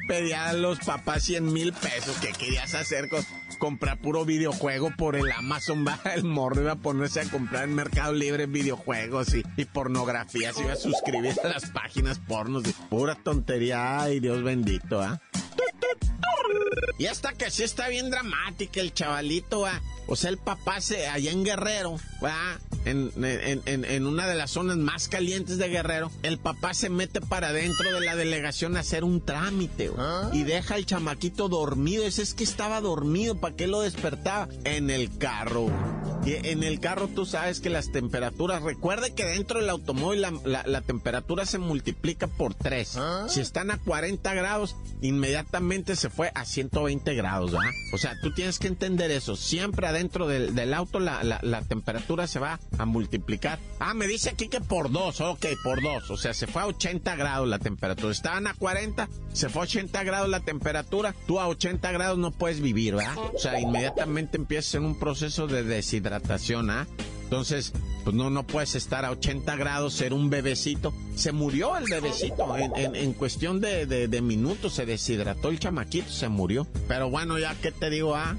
Pedía 0.08 0.48
a 0.48 0.52
los 0.52 0.78
papás 0.80 1.24
100 1.24 1.52
mil 1.52 1.72
pesos 1.72 2.16
que 2.16 2.32
querías 2.32 2.74
hacer 2.74 3.08
con 3.08 3.24
comprar 3.58 3.98
puro 3.98 4.24
videojuego 4.24 4.92
por 4.96 5.16
el 5.16 5.30
Amazon, 5.32 5.84
va, 5.86 5.98
el 6.14 6.24
morro 6.24 6.62
iba 6.62 6.72
a 6.72 6.76
ponerse 6.76 7.20
a 7.20 7.24
comprar 7.24 7.64
en 7.64 7.74
Mercado 7.74 8.12
Libre 8.12 8.46
videojuegos 8.46 9.34
y, 9.34 9.42
y 9.56 9.64
pornografía, 9.64 10.52
se 10.52 10.62
iba 10.62 10.72
a 10.72 10.76
suscribir 10.76 11.34
a 11.42 11.48
las 11.48 11.70
páginas 11.70 12.18
pornos, 12.20 12.62
pura 12.88 13.14
tontería, 13.16 14.00
ay 14.02 14.20
Dios 14.20 14.42
bendito, 14.42 15.00
¿ah? 15.00 15.20
Y 16.98 17.06
hasta 17.06 17.32
que 17.32 17.50
sí 17.50 17.62
está 17.62 17.88
bien 17.88 18.10
dramática 18.10 18.80
el 18.80 18.92
chavalito, 18.92 19.60
¿va? 19.60 19.80
O 20.10 20.16
sea, 20.16 20.30
el 20.30 20.38
papá 20.38 20.80
se, 20.80 21.06
allá 21.06 21.30
en 21.30 21.44
Guerrero, 21.44 21.96
¿va? 22.24 22.58
En, 22.86 23.10
en, 23.22 23.60
en, 23.66 23.84
en 23.84 24.06
una 24.06 24.26
de 24.26 24.34
las 24.34 24.52
zonas 24.52 24.78
más 24.78 25.08
calientes 25.08 25.58
de 25.58 25.68
Guerrero, 25.68 26.10
el 26.22 26.38
papá 26.38 26.72
se 26.72 26.88
mete 26.88 27.20
para 27.20 27.48
adentro 27.48 27.92
de 27.92 28.04
la 28.06 28.16
delegación 28.16 28.76
a 28.76 28.80
hacer 28.80 29.04
un 29.04 29.20
trámite, 29.20 29.88
güey, 29.90 30.06
Y 30.32 30.44
deja 30.44 30.74
al 30.76 30.86
chamaquito 30.86 31.48
dormido. 31.50 32.04
Ese 32.04 32.22
es 32.22 32.32
que 32.32 32.44
estaba 32.44 32.80
dormido, 32.80 33.38
¿para 33.38 33.54
qué 33.54 33.66
lo 33.66 33.82
despertaba? 33.82 34.48
En 34.64 34.88
el 34.90 35.16
carro. 35.18 35.66
Y 36.24 36.34
en 36.48 36.62
el 36.62 36.80
carro 36.80 37.08
tú 37.08 37.26
sabes 37.26 37.60
que 37.60 37.68
las 37.70 37.92
temperaturas, 37.92 38.62
recuerde 38.62 39.14
que 39.14 39.24
dentro 39.26 39.60
del 39.60 39.68
automóvil 39.70 40.22
la, 40.22 40.32
la- 40.44 40.66
la 40.66 40.80
temperatura 40.80 41.44
se 41.46 41.58
multiplica 41.58 42.26
por 42.26 42.54
3. 42.84 42.98
Si 43.28 43.40
están 43.40 43.70
a 43.70 43.78
40 43.78 44.34
grados, 44.34 44.76
inmediatamente 45.00 45.96
se 45.96 46.10
fue 46.10 46.30
a 46.34 46.44
120 46.44 47.14
grados, 47.14 47.52
¿verdad? 47.52 47.70
O 47.92 47.98
sea, 47.98 48.18
tú 48.20 48.32
tienes 48.32 48.58
que 48.58 48.68
entender 48.68 49.10
eso. 49.10 49.36
Siempre 49.36 49.86
adentro 49.86 50.26
del, 50.28 50.54
del 50.54 50.74
auto 50.74 51.00
la, 51.00 51.22
la- 51.24 51.40
la 51.42 51.62
temperatura 51.62 52.26
se 52.26 52.38
va 52.38 52.60
a 52.78 52.84
multiplicar. 52.84 53.58
Ah, 53.80 53.94
me 53.94 54.06
dice 54.06 54.30
aquí 54.30 54.48
que 54.48 54.60
por 54.60 54.90
2, 54.90 55.20
ok, 55.20 55.46
por 55.64 55.82
2. 55.82 56.10
O 56.10 56.16
sea, 56.16 56.34
se 56.34 56.46
fue 56.46 56.62
a 56.62 56.66
80 56.66 57.16
grados 57.16 57.48
la 57.48 57.58
temperatura. 57.58 58.12
Estaban 58.12 58.46
a 58.46 58.54
40, 58.54 59.08
se 59.32 59.48
fue 59.48 59.62
a 59.62 59.64
80 59.64 60.02
grados 60.04 60.28
la 60.28 60.40
temperatura. 60.40 61.14
Tú 61.26 61.40
a 61.40 61.48
80 61.48 61.90
grados 61.92 62.18
no 62.18 62.30
puedes 62.30 62.60
vivir, 62.60 62.94
¿verdad? 62.94 63.16
O 63.34 63.38
sea, 63.38 63.58
inmediatamente 63.60 64.36
empiezas 64.36 64.74
en 64.76 64.84
un 64.84 64.98
proceso 64.98 65.46
de 65.46 65.62
deshidratación, 65.64 66.70
¿ah? 66.70 66.86
Entonces, 67.28 67.74
pues 68.04 68.16
no, 68.16 68.30
no 68.30 68.46
puedes 68.46 68.74
estar 68.74 69.04
a 69.04 69.10
80 69.10 69.54
grados, 69.56 69.92
ser 69.92 70.14
un 70.14 70.30
bebecito. 70.30 70.94
Se 71.14 71.30
murió 71.30 71.76
el 71.76 71.84
bebecito. 71.84 72.56
En, 72.56 72.74
en- 72.74 72.96
en 72.96 73.12
cuestión 73.12 73.60
de, 73.60 73.84
de- 73.84 74.08
de 74.08 74.20
minutos 74.22 74.72
se 74.72 74.86
deshidrató 74.86 75.50
el 75.50 75.58
chamaquito, 75.58 76.08
se 76.10 76.28
murió. 76.30 76.66
Pero 76.88 77.10
bueno, 77.10 77.38
ya 77.38 77.54
que 77.54 77.70
te 77.70 77.90
digo, 77.90 78.16
ah. 78.16 78.34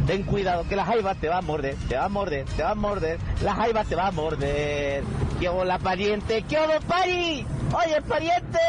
ten 0.07 0.23
cuidado 0.23 0.67
que 0.67 0.77
la 0.77 0.87
jaiba 0.87 1.15
te 1.15 1.29
va 1.29 1.37
a 1.37 1.43
morder, 1.43 1.77
te 1.91 1.99
va 1.99 2.07
a 2.07 2.09
morder, 2.09 2.47
te 2.57 2.63
va 2.63 2.71
a 2.71 2.75
morder, 2.75 3.19
la 3.45 3.55
jaiba 3.55 3.85
te 3.85 3.95
va 3.95 4.07
a 4.07 4.13
morder. 4.13 5.05
¿Qué 5.39 5.51
hola 5.51 5.79
pariente? 5.79 6.43
¿Qué 6.49 6.59
hola 6.59 6.81
pari? 6.81 7.47
Oye 7.71 8.01
pariente, 8.01 8.61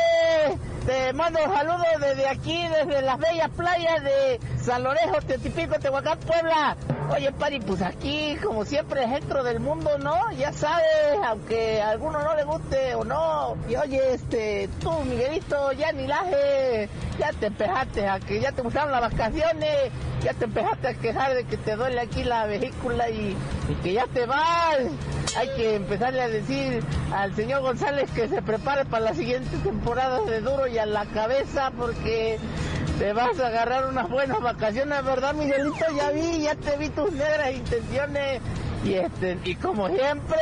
te 0.85 1.13
mando 1.13 1.39
saludos 1.39 1.87
desde 2.01 2.27
aquí, 2.27 2.67
desde 2.67 3.01
las 3.01 3.17
bellas 3.17 3.49
playas 3.51 4.03
de 4.03 4.41
San 4.61 4.83
Lorenzo, 4.83 5.21
Teotipico, 5.25 5.79
Tehuacán, 5.79 6.19
Puebla. 6.19 6.75
Oye, 7.11 7.31
Pari, 7.31 7.59
pues 7.59 7.81
aquí, 7.81 8.37
como 8.43 8.65
siempre, 8.65 9.07
centro 9.07 9.43
del 9.43 9.59
mundo, 9.59 9.97
¿no? 9.97 10.31
Ya 10.37 10.53
sabes, 10.53 10.85
aunque 11.25 11.81
a 11.81 11.89
alguno 11.89 12.23
no 12.23 12.35
le 12.35 12.43
guste 12.43 12.93
o 12.93 13.03
no. 13.03 13.57
Y 13.67 13.75
oye, 13.75 14.13
este, 14.13 14.69
tú, 14.79 14.91
Miguelito, 15.05 15.71
ya 15.71 15.91
ni 15.91 16.05
laje, 16.05 16.87
ya 17.17 17.33
te 17.33 17.47
empezaste 17.47 18.07
a 18.07 18.19
que 18.19 18.39
ya 18.39 18.51
te 18.51 18.61
gustaron 18.61 18.91
las 18.91 19.01
vacaciones, 19.01 19.91
ya 20.23 20.33
te 20.35 20.45
empezaste 20.45 20.87
a 20.87 20.93
quejar 20.93 21.33
de 21.33 21.45
que 21.45 21.57
te 21.57 21.75
duele 21.75 21.99
aquí 21.99 22.23
la 22.23 22.45
vesícula 22.45 23.09
y, 23.09 23.35
y 23.69 23.73
que 23.81 23.93
ya 23.93 24.05
te 24.05 24.27
vas. 24.27 24.77
Hay 25.35 25.47
que 25.55 25.75
empezarle 25.75 26.21
a 26.21 26.27
decir 26.27 26.83
al 27.11 27.35
señor 27.35 27.61
González 27.61 28.09
que 28.11 28.27
se 28.27 28.43
prepare 28.43 28.85
para 28.85 29.05
la 29.05 29.13
siguiente 29.15 29.57
temporada 29.57 30.21
de 30.21 30.41
Duro 30.41 30.67
y 30.67 30.77
a 30.77 30.85
la 30.85 31.05
cabeza 31.05 31.71
porque 31.75 32.37
te 32.99 33.13
vas 33.13 33.39
a 33.39 33.47
agarrar 33.47 33.87
unas 33.87 34.09
buenas 34.09 34.41
vacaciones, 34.41 35.05
¿verdad, 35.05 35.33
Miguelito? 35.33 35.85
Ya 35.95 36.11
vi, 36.11 36.41
ya 36.41 36.55
te 36.55 36.75
vi 36.75 36.89
tus 36.89 37.11
negras 37.13 37.53
intenciones. 37.53 38.41
Y 38.83 38.93
este, 38.93 39.37
y 39.45 39.55
como 39.55 39.87
siempre, 39.87 40.37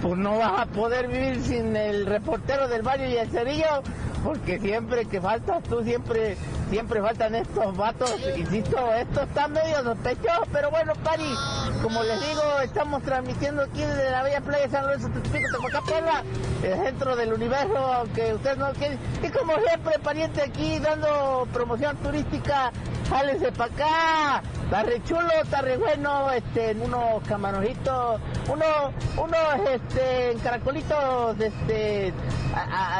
pues 0.00 0.16
no 0.16 0.38
vas 0.38 0.60
a 0.60 0.66
poder 0.66 1.08
vivir 1.08 1.42
sin 1.42 1.74
el 1.74 2.06
reportero 2.06 2.68
del 2.68 2.82
barrio 2.82 3.08
y 3.08 3.16
el 3.16 3.28
cerillo, 3.28 3.82
porque 4.22 4.60
siempre 4.60 5.06
que 5.06 5.20
faltas 5.20 5.64
tú, 5.64 5.82
siempre, 5.82 6.36
siempre 6.68 7.00
faltan 7.00 7.34
estos 7.34 7.76
vatos. 7.76 8.14
Insisto, 8.36 8.94
esto 8.94 9.22
está 9.22 9.48
medio 9.48 9.82
sospechoso, 9.82 10.42
pero 10.52 10.70
bueno, 10.70 10.92
Pari, 11.02 11.34
como 11.82 12.02
les 12.02 12.20
digo, 12.20 12.42
estamos 12.62 13.02
transmitiendo 13.02 13.62
aquí 13.62 13.80
desde 13.80 14.10
la 14.10 14.22
bella 14.22 14.40
playa 14.40 14.68
San 14.68 14.84
Lorenzo, 14.84 15.08
Tepico, 15.08 15.56
Tepacá, 15.56 15.82
Puebla, 15.82 16.22
el 16.62 16.84
centro 16.84 17.16
del 17.16 17.32
universo, 17.32 17.76
aunque 17.76 18.34
ustedes 18.34 18.58
no 18.58 18.72
quieren. 18.72 18.98
Y 19.22 19.28
como 19.28 19.54
siempre, 19.60 19.98
pariente 19.98 20.42
aquí 20.42 20.78
dando 20.78 21.48
promoción 21.52 21.96
turística, 21.98 22.72
jálense 23.08 23.52
para 23.52 23.72
acá. 23.72 24.42
Está 24.68 24.82
re 24.82 25.02
chulo, 25.02 25.30
está 25.42 25.62
re 25.62 25.78
bueno, 25.78 26.30
este, 26.30 26.76
unos 26.78 27.22
camarojitos, 27.26 28.20
unos, 28.52 28.92
unos, 29.16 29.70
este, 29.70 30.36
caracolitos, 30.42 31.40
este, 31.40 32.12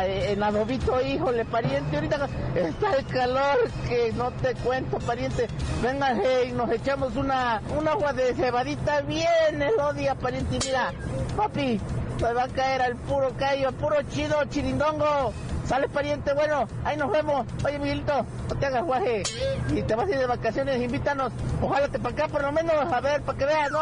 en 0.07 0.43
adobito, 0.43 0.99
híjole, 0.99 1.45
pariente, 1.45 1.97
ahorita 1.97 2.27
está 2.55 2.97
el 2.97 3.07
calor 3.09 3.59
que 3.87 4.15
no 4.15 4.31
te 4.31 4.55
cuento, 4.55 4.99
pariente. 5.01 5.47
Vénganse 5.83 6.47
y 6.47 6.53
nos 6.53 6.71
echamos 6.71 7.15
una, 7.17 7.61
un 7.79 7.87
agua 7.87 8.15
de 8.15 8.33
cebadita 8.33 9.03
bien 9.03 9.61
elodia, 9.61 10.15
pariente, 10.15 10.59
mira, 10.65 10.95
papi, 11.37 11.79
se 12.19 12.33
va 12.33 12.45
a 12.45 12.49
caer 12.49 12.81
al 12.81 12.97
puro 12.97 13.31
callo, 13.39 13.69
al 13.69 13.75
puro 13.75 13.97
chido, 14.11 14.43
chirindongo. 14.47 15.35
Sale 15.69 15.87
pariente, 15.91 16.33
bueno, 16.33 16.67
ahí 16.83 16.97
nos 16.97 17.11
vemos. 17.11 17.47
Oye, 17.63 17.79
Miguelito, 17.79 18.25
no 18.49 18.55
te 18.57 18.67
hagas 18.67 18.85
guaje. 18.85 19.23
Si 19.69 19.83
te 19.83 19.95
vas 19.95 20.09
a 20.09 20.13
ir 20.13 20.19
de 20.19 20.27
vacaciones, 20.27 20.81
invítanos. 20.81 21.31
Ojalá 21.61 21.89
te 21.89 21.99
para 21.99 22.15
acá 22.15 22.29
por 22.29 22.43
lo 22.43 22.53
menos, 22.53 22.91
a 22.91 23.01
ver, 23.01 23.21
para 23.21 23.39
que 23.39 23.45
veas, 23.45 23.71
¿no? 23.71 23.81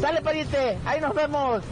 Sale 0.00 0.20
pariente, 0.20 0.78
ahí 0.84 1.00
nos 1.00 1.14
vemos. 1.14 1.62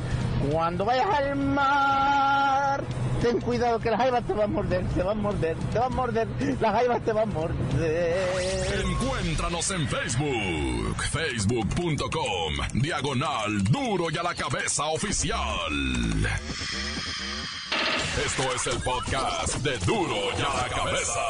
Cuando 0.50 0.86
vayas 0.86 1.06
al 1.06 1.36
mar, 1.36 2.82
ten 3.20 3.38
cuidado 3.42 3.78
que 3.78 3.90
la 3.90 3.98
jaiba 3.98 4.22
te 4.22 4.32
va 4.32 4.44
a 4.44 4.46
morder, 4.46 4.82
te 4.94 5.02
va 5.02 5.12
a 5.12 5.14
morder, 5.14 5.56
te 5.70 5.78
va 5.78 5.86
a 5.86 5.90
morder, 5.90 6.28
la 6.58 6.72
jaiba 6.72 6.98
te 7.00 7.12
va 7.12 7.22
a 7.22 7.26
morder. 7.26 8.16
Encuéntranos 8.86 9.70
en 9.72 9.86
Facebook, 9.86 11.02
facebook.com, 11.10 12.80
diagonal 12.80 13.62
duro 13.64 14.06
y 14.10 14.16
a 14.16 14.22
la 14.22 14.34
cabeza 14.34 14.86
oficial. 14.86 15.36
Esto 18.18 18.42
es 18.52 18.66
el 18.66 18.82
podcast 18.82 19.54
de 19.58 19.78
duro 19.86 20.16
y 20.36 20.42
a 20.42 20.62
la 20.62 20.68
cabeza. 20.68 21.20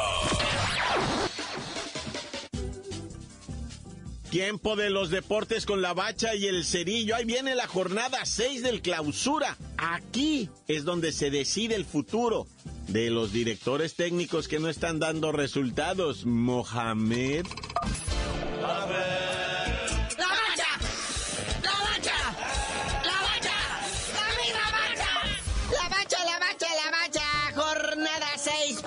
Tiempo 4.30 4.76
de 4.76 4.88
los 4.88 5.10
deportes 5.10 5.66
con 5.66 5.82
la 5.82 5.92
bacha 5.92 6.34
y 6.34 6.46
el 6.46 6.64
cerillo. 6.64 7.16
Ahí 7.16 7.26
viene 7.26 7.54
la 7.54 7.66
jornada 7.66 8.24
6 8.24 8.62
del 8.62 8.80
clausura. 8.80 9.58
Aquí 9.76 10.48
es 10.68 10.84
donde 10.84 11.12
se 11.12 11.30
decide 11.30 11.74
el 11.74 11.84
futuro 11.84 12.46
de 12.88 13.10
los 13.10 13.30
directores 13.30 13.94
técnicos 13.94 14.48
que 14.48 14.58
no 14.58 14.68
están 14.70 14.98
dando 14.98 15.32
resultados. 15.32 16.24
Mohamed. 16.24 17.44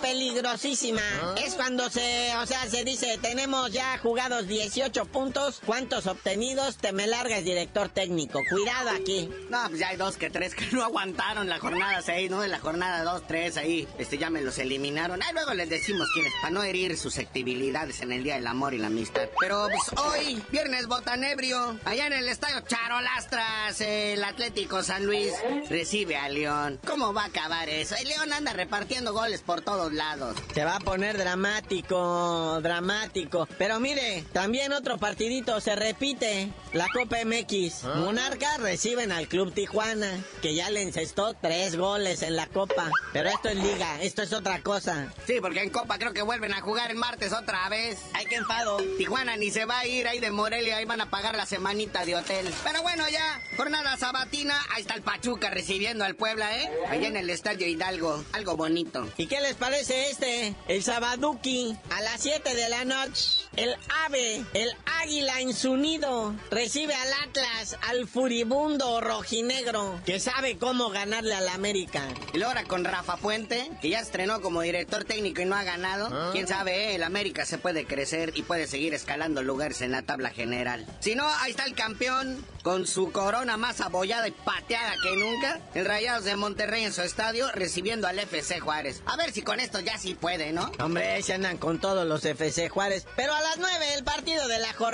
6, 0.04 0.14
peligrosísima. 0.14 1.02
Es 1.44 1.56
cuando 1.56 1.90
se, 1.90 2.36
o 2.38 2.46
sea, 2.46 2.70
se 2.70 2.84
dice, 2.84 3.18
tenemos 3.22 3.72
ya 3.72 3.98
jugados 3.98 4.48
18 4.48 5.06
puntos. 5.06 5.62
¿Cuántos 5.66 6.08
obtenidos? 6.08 6.78
Te 6.78 6.92
me 6.92 7.08
largas, 7.08 7.44
director 7.44 7.90
técnico. 7.90 8.40
Cuidado 8.50 8.90
aquí. 8.90 9.30
No, 9.50 9.60
pues 9.68 9.80
ya 9.80 9.90
hay 9.90 9.98
dos 9.98 10.18
que 10.18 10.30
tres 10.30 10.56
que 10.56 10.66
no 10.72 10.84
aguantaron 10.84 11.48
la 11.48 11.60
jornada 11.60 12.02
6, 12.02 12.30
¿no? 12.30 12.44
En 12.44 12.52
la 12.52 12.60
jornada 12.60 13.04
2, 13.04 13.24
3 13.28 13.58
ahí, 13.58 13.88
este, 13.98 14.18
ya 14.18 14.30
me 14.30 14.42
los 14.42 14.58
eliminaron. 14.58 15.22
Ahí 15.22 15.34
luego 15.34 15.54
les 15.54 15.70
decimos 15.70 16.08
quiénes, 16.14 16.34
para 16.42 16.52
no 16.52 16.64
herir 16.64 16.98
susceptibilidades 16.98 18.02
en 18.02 18.12
el 18.12 18.24
Día 18.24 18.36
del 18.36 18.48
Amor 18.48 18.74
y 18.74 18.78
la 18.80 18.88
Amistad. 18.88 19.30
Pero 19.40 19.68
pues 19.68 20.00
hoy, 20.00 20.44
viernes 20.52 20.88
botanebrio, 20.88 21.80
allá 21.86 22.08
en 22.08 22.14
el 22.14 22.28
estadio 22.28 22.62
Charolastras, 22.62 23.80
el 23.82 24.24
Atlético 24.24 24.84
San 24.84 25.06
Luis 25.06 25.32
recibe 25.70 26.18
a 26.18 26.30
León. 26.30 26.80
¿Cómo 26.86 27.14
va 27.14 27.24
a 27.24 27.28
acabar 27.28 27.70
eso? 27.70 27.96
El 27.96 28.08
León 28.08 28.34
anda 28.34 28.54
repartiendo 28.54 29.14
goles 29.14 29.42
por 29.42 29.62
todos 29.62 29.93
lados. 29.94 30.36
Se 30.54 30.64
va 30.66 30.78
a 30.78 30.80
poner 30.80 31.18
dramático, 31.18 32.60
dramático. 32.62 33.48
Pero 33.58 33.80
mire, 33.80 34.24
también 34.34 34.74
otro 34.74 34.98
partidito 34.98 35.60
se 35.62 35.76
repite. 35.76 36.50
La 36.74 36.88
Copa 36.92 37.18
MX. 37.24 37.84
Ah. 37.86 37.96
Monarcas 37.98 38.60
reciben 38.60 39.12
al 39.12 39.28
Club 39.28 39.54
Tijuana, 39.54 40.24
que 40.42 40.56
ya 40.56 40.70
le 40.72 40.82
encestó 40.82 41.36
tres 41.36 41.76
goles 41.76 42.24
en 42.24 42.36
la 42.36 42.48
Copa. 42.48 42.90
Pero 43.12 43.30
esto 43.30 43.50
es 43.50 43.58
liga, 43.58 44.02
esto 44.02 44.24
es 44.24 44.34
otra 44.34 44.62
cosa. 44.62 45.14
Sí, 45.28 45.36
porque 45.40 45.62
en 45.62 45.70
Copa 45.70 46.00
creo 46.00 46.14
que 46.14 46.24
vuelven 46.24 46.54
a 46.54 46.62
jugar 46.62 46.90
el 46.90 46.98
martes 46.98 47.32
otra 47.32 47.70
vez. 47.70 48.00
Ay, 48.14 48.26
qué 48.26 48.36
enfado. 48.36 48.78
Tijuana 48.98 49.38
ni 49.38 49.52
se 49.52 49.66
va 49.66 49.80
a 49.80 49.86
ir 49.86 50.08
ahí 50.08 50.20
de 50.20 50.32
Morelia, 50.32 50.78
ahí 50.78 50.86
van 50.86 51.02
a 51.02 51.10
pagar 51.10 51.36
la 51.36 51.46
semanita 51.46 52.06
de 52.06 52.16
hotel. 52.16 52.52
Pero 52.64 52.82
bueno, 52.82 53.08
ya, 53.10 53.42
jornada 53.56 53.96
sabatina, 53.98 54.56
ahí 54.74 54.82
está 54.82 54.96
el 54.96 55.04
Pachuca 55.04 55.52
recibiendo 55.52 56.04
al 56.06 56.16
Puebla, 56.16 56.58
¿eh? 56.58 56.70
Allá 56.90 57.08
en 57.08 57.18
el 57.18 57.30
Estadio 57.30 57.68
Hidalgo, 57.68 58.24
algo 58.34 58.58
bonito. 58.58 59.08
¿Y 59.18 59.28
qué 59.28 59.42
les 59.42 59.54
parece 59.56 59.83
este? 59.90 60.56
El 60.68 60.84
Sabaduki, 60.84 61.78
a 61.90 62.02
las 62.02 62.22
7 62.22 62.56
de 62.56 62.70
la 62.70 62.86
noche. 62.86 63.42
El 63.56 63.76
ave, 64.06 64.44
el 64.54 64.76
águila 65.04 65.42
en 65.42 65.54
su 65.54 65.76
nido, 65.76 66.34
recibe 66.50 66.96
al 66.96 67.10
Atlas, 67.28 67.78
al 67.90 68.08
furibundo 68.08 69.02
rojinegro, 69.02 70.00
que 70.06 70.18
sabe 70.22 70.58
cómo 70.58 70.92
ganarle 70.92 71.36
al 71.36 71.50
América. 71.50 72.08
Y 72.32 72.38
luego 72.38 72.52
ahora 72.52 72.64
con 72.64 72.86
Rafa 72.86 73.18
Puente, 73.18 73.70
que 73.82 73.90
ya 73.90 74.00
estrenó 74.00 74.42
como 74.42 74.62
director 74.62 75.04
técnico 75.04 75.42
y 75.42 75.46
no 75.46 75.58
ha 75.58 75.64
ganado. 75.64 76.32
Quién 76.32 76.48
sabe, 76.48 76.92
eh? 76.92 76.96
el 76.96 77.04
América 77.04 77.46
se 77.46 77.58
puede 77.58 77.86
crecer 77.86 78.32
y 78.36 78.44
puede 78.44 78.66
seguir 78.66 78.94
escalando 78.94 79.44
lugares 79.44 79.82
en 79.82 79.92
la 79.92 80.04
tabla 80.04 80.30
general. 80.30 80.86
Si 81.02 81.16
no, 81.16 81.28
ahí 81.28 81.52
está 81.52 81.66
el 81.66 81.76
campeón, 81.76 82.46
con 82.62 82.88
su 82.88 83.12
corona 83.12 83.58
más 83.58 83.82
abollada 83.82 84.26
y 84.30 84.32
pateada 84.32 84.94
que 85.04 85.18
nunca. 85.18 85.60
El 85.74 85.84
Rayados 85.84 86.24
de 86.24 86.38
Monterrey 86.38 86.86
en 86.86 86.94
su 86.94 87.02
estadio, 87.02 87.52
recibiendo 87.52 88.08
al 88.08 88.20
FC 88.20 88.62
Juárez. 88.62 89.02
A 89.06 89.18
ver 89.18 89.34
si 89.34 89.42
con 89.42 89.60
esto 89.60 89.82
ya 89.82 89.98
sí 89.98 90.16
puede, 90.16 90.54
¿no? 90.54 90.72
Hombre, 90.80 91.22
se 91.24 91.34
andan 91.34 91.58
con 91.58 91.80
todos 91.80 92.08
los 92.08 92.24
FC 92.24 92.70
Juárez. 92.70 93.06
Pero 93.18 93.34
a 93.34 93.42
las 93.42 93.58
9, 93.58 93.96
el 93.96 94.06
partido 94.06 94.48
de 94.48 94.60
la 94.60 94.72
jornada. 94.72 94.93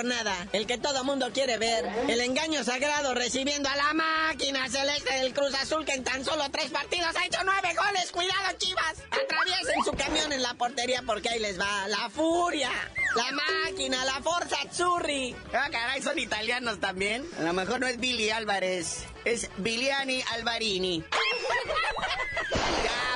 El 0.52 0.66
que 0.66 0.78
todo 0.78 1.04
mundo 1.04 1.30
quiere 1.32 1.58
ver. 1.58 1.84
El 2.08 2.20
engaño 2.20 2.64
sagrado 2.64 3.14
recibiendo 3.14 3.68
a 3.68 3.76
la 3.76 3.92
máquina 3.92 4.68
celeste 4.68 5.12
del 5.20 5.34
Cruz 5.34 5.54
Azul 5.54 5.84
que 5.84 5.92
en 5.92 6.04
tan 6.04 6.24
solo 6.24 6.44
tres 6.50 6.70
partidos 6.70 7.14
ha 7.16 7.26
hecho 7.26 7.40
nueve 7.44 7.74
goles. 7.74 8.10
¡Cuidado, 8.10 8.56
chivas! 8.56 8.94
Atraviesen 9.10 9.84
su 9.84 9.92
camión 9.92 10.32
en 10.32 10.42
la 10.42 10.54
portería 10.54 11.02
porque 11.04 11.28
ahí 11.28 11.38
les 11.38 11.60
va 11.60 11.86
la 11.88 12.08
furia. 12.08 12.70
La 13.14 13.30
máquina, 13.32 14.04
la 14.06 14.22
Forza 14.22 14.56
Azzurri. 14.62 15.36
Ah, 15.52 15.68
caray, 15.70 16.00
son 16.00 16.18
italianos 16.18 16.80
también. 16.80 17.28
A 17.38 17.42
lo 17.42 17.52
mejor 17.52 17.80
no 17.80 17.86
es 17.86 17.98
Billy 17.98 18.30
Álvarez, 18.30 19.04
es 19.24 19.50
Biliani 19.58 20.22
Alvarini. 20.32 21.04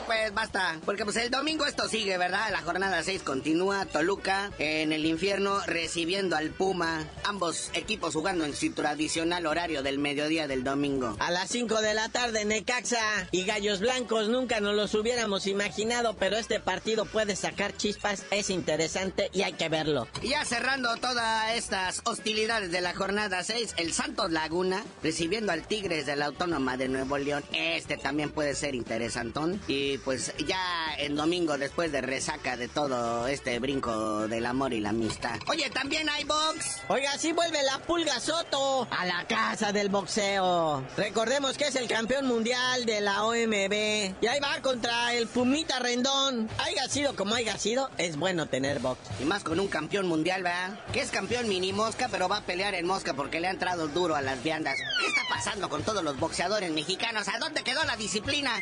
Pues 0.07 0.35
basta. 0.35 0.79
Porque 0.85 1.05
pues 1.05 1.17
el 1.17 1.31
domingo 1.31 1.67
esto 1.67 1.89
sigue, 1.89 2.19
¿verdad? 2.19 2.51
La 2.51 2.61
jornada 2.61 3.03
6 3.03 3.23
continúa. 3.23 3.87
Toluca 3.87 4.51
en 4.59 4.93
el 4.93 5.07
infierno 5.07 5.61
recibiendo 5.67 6.37
al 6.37 6.51
Puma. 6.51 7.05
Ambos 7.25 7.71
equipos 7.75 8.15
jugando 8.15 8.45
en 8.45 8.55
su 8.55 8.73
tradicional 8.73 9.47
horario 9.47 9.83
del 9.83 9.99
mediodía 9.99 10.47
del 10.47 10.65
domingo. 10.65 11.17
A 11.21 11.31
las 11.31 11.51
5 11.51 11.81
de 11.81 11.95
la 11.95 12.09
tarde, 12.09 12.45
Necaxa 12.45 13.29
y 13.31 13.45
Gallos 13.45 13.81
Blancos 13.81 14.29
nunca 14.29 14.61
nos 14.61 14.75
los 14.75 14.95
hubiéramos 14.95 15.47
imaginado, 15.47 16.15
pero 16.17 16.37
este 16.37 16.61
partido 16.61 17.07
puede 17.07 17.37
sacar 17.37 17.77
chispas, 17.77 18.25
es 18.31 18.51
interesante 18.51 19.31
y 19.33 19.43
hay 19.43 19.55
que 19.55 19.69
verlo. 19.69 20.09
Y 20.23 20.31
ya 20.31 20.45
cerrando 20.45 20.97
todas 20.97 21.55
estas 21.55 22.03
hostilidades 22.05 22.71
de 22.71 22.81
la 22.81 22.95
jornada 22.95 23.43
6, 23.43 23.75
el 23.79 23.93
Santos 23.93 24.31
Laguna 24.31 24.85
recibiendo 25.03 25.53
al 25.53 25.67
Tigres 25.67 26.07
de 26.07 26.17
la 26.17 26.27
Autónoma 26.27 26.77
de 26.77 26.89
Nuevo 26.89 27.19
León. 27.19 27.45
Este 27.53 27.97
también 27.97 28.31
puede 28.31 28.55
ser 28.55 28.75
interesantón. 28.75 29.61
Y 29.67 29.94
pues 29.99 30.33
ya 30.47 30.95
en 30.99 31.17
domingo, 31.17 31.59
después 31.59 31.93
de 31.93 32.01
resaca 32.01 32.57
de 32.57 32.69
todo 32.69 33.27
este 33.27 33.59
brinco 33.59 34.29
del 34.29 34.47
amor 34.47 34.73
y 34.73 34.81
la 34.81 34.91
amistad. 34.91 35.39
Oye, 35.49 35.71
también 35.71 36.09
hay 36.09 36.25
box. 36.25 36.83
Oiga, 36.89 37.17
sí 37.19 37.33
vuelve 37.33 37.63
la 37.63 37.79
Pulga 37.81 38.21
Soto 38.21 38.87
a 38.91 39.07
la 39.07 39.27
casa 39.27 39.73
del 39.73 39.89
boxeo. 39.89 40.85
Recordemos 40.97 41.57
que 41.57 41.69
es 41.69 41.77
el 41.77 41.89
campeón 41.89 42.27
mundial 42.27 42.85
de 42.87 43.01
la 43.01 43.25
OMB. 43.25 44.15
Y 44.21 44.27
ahí 44.27 44.41
va 44.41 44.61
contra 44.63 45.15
el 45.15 45.27
Pumita 45.27 45.79
Rendón. 45.79 46.49
Haya 46.59 46.89
sido 46.89 47.17
como 47.17 47.35
haya 47.35 47.59
sido, 47.59 47.91
es 47.99 48.17
bueno 48.17 48.47
tener 48.47 48.81
box. 48.81 49.01
Y 49.21 49.25
más 49.25 49.45
con 49.45 49.61
un 49.61 49.69
campeón 49.69 50.07
mundial, 50.07 50.43
¿verdad? 50.43 50.79
Que 50.93 51.01
es 51.01 51.11
campeón 51.11 51.49
mini 51.49 51.73
mosca, 51.73 52.09
pero 52.11 52.29
va 52.29 52.39
a 52.39 52.47
pelear 52.47 52.75
en 52.75 52.87
mosca 52.87 53.15
porque 53.15 53.41
le 53.41 53.49
ha 53.49 53.51
entrado 53.51 53.89
duro 53.89 54.15
a 54.15 54.23
las 54.23 54.43
viandas. 54.43 54.77
¿Qué 55.01 55.07
está 55.07 55.23
pasando 55.29 55.69
con 55.69 55.83
todos 55.83 56.03
los 56.03 56.19
boxeadores 56.19 56.71
mexicanos? 56.71 57.29
¿A 57.29 57.39
dónde 57.39 57.63
quedó 57.63 57.85
la 57.85 57.97
disciplina? 57.97 58.53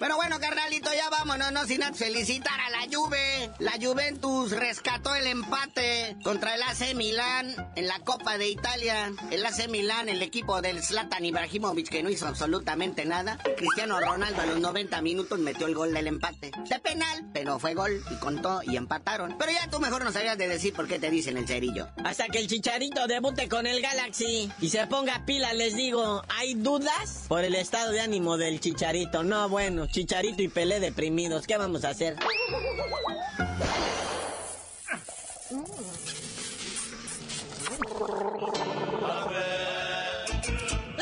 Pero 0.00 0.16
bueno, 0.16 0.40
carnalito, 0.40 0.88
ya 0.94 1.10
vámonos, 1.10 1.52
no 1.52 1.66
sin 1.66 1.82
felicitar 1.94 2.58
a 2.58 2.70
la 2.70 2.86
Juve. 2.90 3.50
La 3.58 3.72
Juventus 3.72 4.50
rescató 4.50 5.14
el 5.14 5.26
empate 5.26 6.16
contra 6.24 6.54
el 6.54 6.62
AC 6.62 6.94
Milán 6.94 7.54
en 7.76 7.86
la 7.86 7.98
Copa 7.98 8.38
de 8.38 8.48
Italia. 8.48 9.12
El 9.30 9.44
AC 9.44 9.68
Milán, 9.68 10.08
el 10.08 10.22
equipo 10.22 10.62
del 10.62 10.82
Zlatan 10.82 11.26
Ibrahimovic 11.26 11.90
que 11.90 12.02
no 12.02 12.08
hizo 12.08 12.26
absolutamente 12.26 13.04
nada. 13.04 13.36
Cristiano 13.58 14.00
Ronaldo 14.00 14.40
a 14.40 14.46
los 14.46 14.58
90 14.58 15.02
minutos 15.02 15.38
metió 15.38 15.66
el 15.66 15.74
gol 15.74 15.92
del 15.92 16.06
empate. 16.06 16.50
De 16.70 16.78
penal, 16.78 17.26
pero 17.34 17.58
fue 17.58 17.74
gol 17.74 18.02
y 18.10 18.14
contó 18.20 18.62
y 18.62 18.78
empataron. 18.78 19.36
Pero 19.38 19.52
ya 19.52 19.68
tú 19.68 19.80
mejor 19.80 20.02
no 20.02 20.12
sabías 20.12 20.38
de 20.38 20.48
decir 20.48 20.72
por 20.72 20.88
qué 20.88 20.98
te 20.98 21.10
dicen 21.10 21.36
el 21.36 21.46
cerillo. 21.46 21.88
Hasta 22.06 22.26
que 22.28 22.38
el 22.38 22.46
Chicharito 22.46 23.06
debute 23.06 23.50
con 23.50 23.66
el 23.66 23.82
Galaxy 23.82 24.50
y 24.62 24.70
se 24.70 24.86
ponga 24.86 25.26
pila, 25.26 25.52
les 25.52 25.76
digo, 25.76 26.22
¿hay 26.28 26.54
dudas? 26.54 27.26
Por 27.28 27.44
el 27.44 27.54
estado 27.54 27.92
de 27.92 28.00
ánimo 28.00 28.38
del 28.38 28.60
Chicharito. 28.60 29.22
No, 29.24 29.50
bueno, 29.50 29.89
Chicharito 29.90 30.42
y 30.42 30.48
Pelé 30.48 30.78
deprimidos. 30.78 31.46
¿Qué 31.46 31.56
vamos 31.56 31.84
a 31.84 31.90
hacer? 31.90 32.16
¡La 32.16 32.26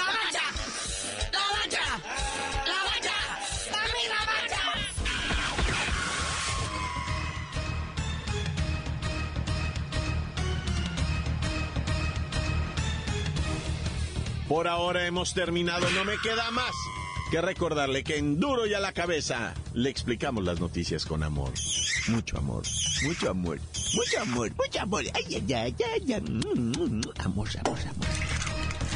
mancha! 0.05 0.42
¡La 1.33 1.44
mancha! 1.53 1.85
¡La 2.64 2.79
mancha! 2.88 3.16
¡También 3.70 4.09
la 4.09 4.20
mancha! 4.24 4.62
Por 14.48 14.66
ahora 14.66 15.07
hemos 15.07 15.35
terminado, 15.35 15.90
no 15.90 16.07
me 16.07 16.16
queda 16.22 16.51
más 16.53 16.74
que 17.31 17.41
recordarle 17.43 18.05
que 18.05 18.17
en 18.17 18.41
Duro 18.41 18.67
y 18.67 18.75
a 18.75 18.81
la 18.81 18.93
cabeza 18.93 19.55
le 19.75 19.91
explicamos 19.91 20.45
las 20.45 20.61
noticias 20.61 21.05
con 21.05 21.23
amor. 21.23 21.53
Mucho 22.09 22.38
amor, 22.38 22.62
mucho 23.03 23.31
amor, 23.31 23.59
mucho 23.95 24.21
amor, 24.21 24.51
mucho 24.57 24.81
amor. 24.81 25.05
Ay, 25.14 25.25
ay, 25.35 25.55
ay, 25.55 25.75
ay. 25.85 26.21
Mm, 26.21 26.38
mm, 26.38 26.99
mm. 26.99 27.03
Amor, 27.19 27.49
amor, 27.64 27.79
amor. 27.81 28.07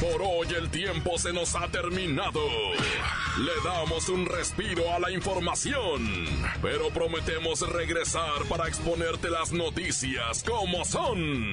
Por 0.01 0.23
hoy 0.23 0.49
el 0.59 0.71
tiempo 0.71 1.19
se 1.19 1.33
nos 1.33 1.55
ha 1.55 1.69
terminado. 1.69 2.41
Le 3.39 3.53
damos 3.65 4.09
un 4.09 4.27
respiro 4.27 4.93
a 4.93 4.99
la 4.99 5.11
información, 5.11 6.27
pero 6.61 6.89
prometemos 6.89 7.61
regresar 7.69 8.45
para 8.49 8.67
exponerte 8.67 9.31
las 9.31 9.53
noticias 9.53 10.43
como 10.43 10.85
son. 10.85 11.53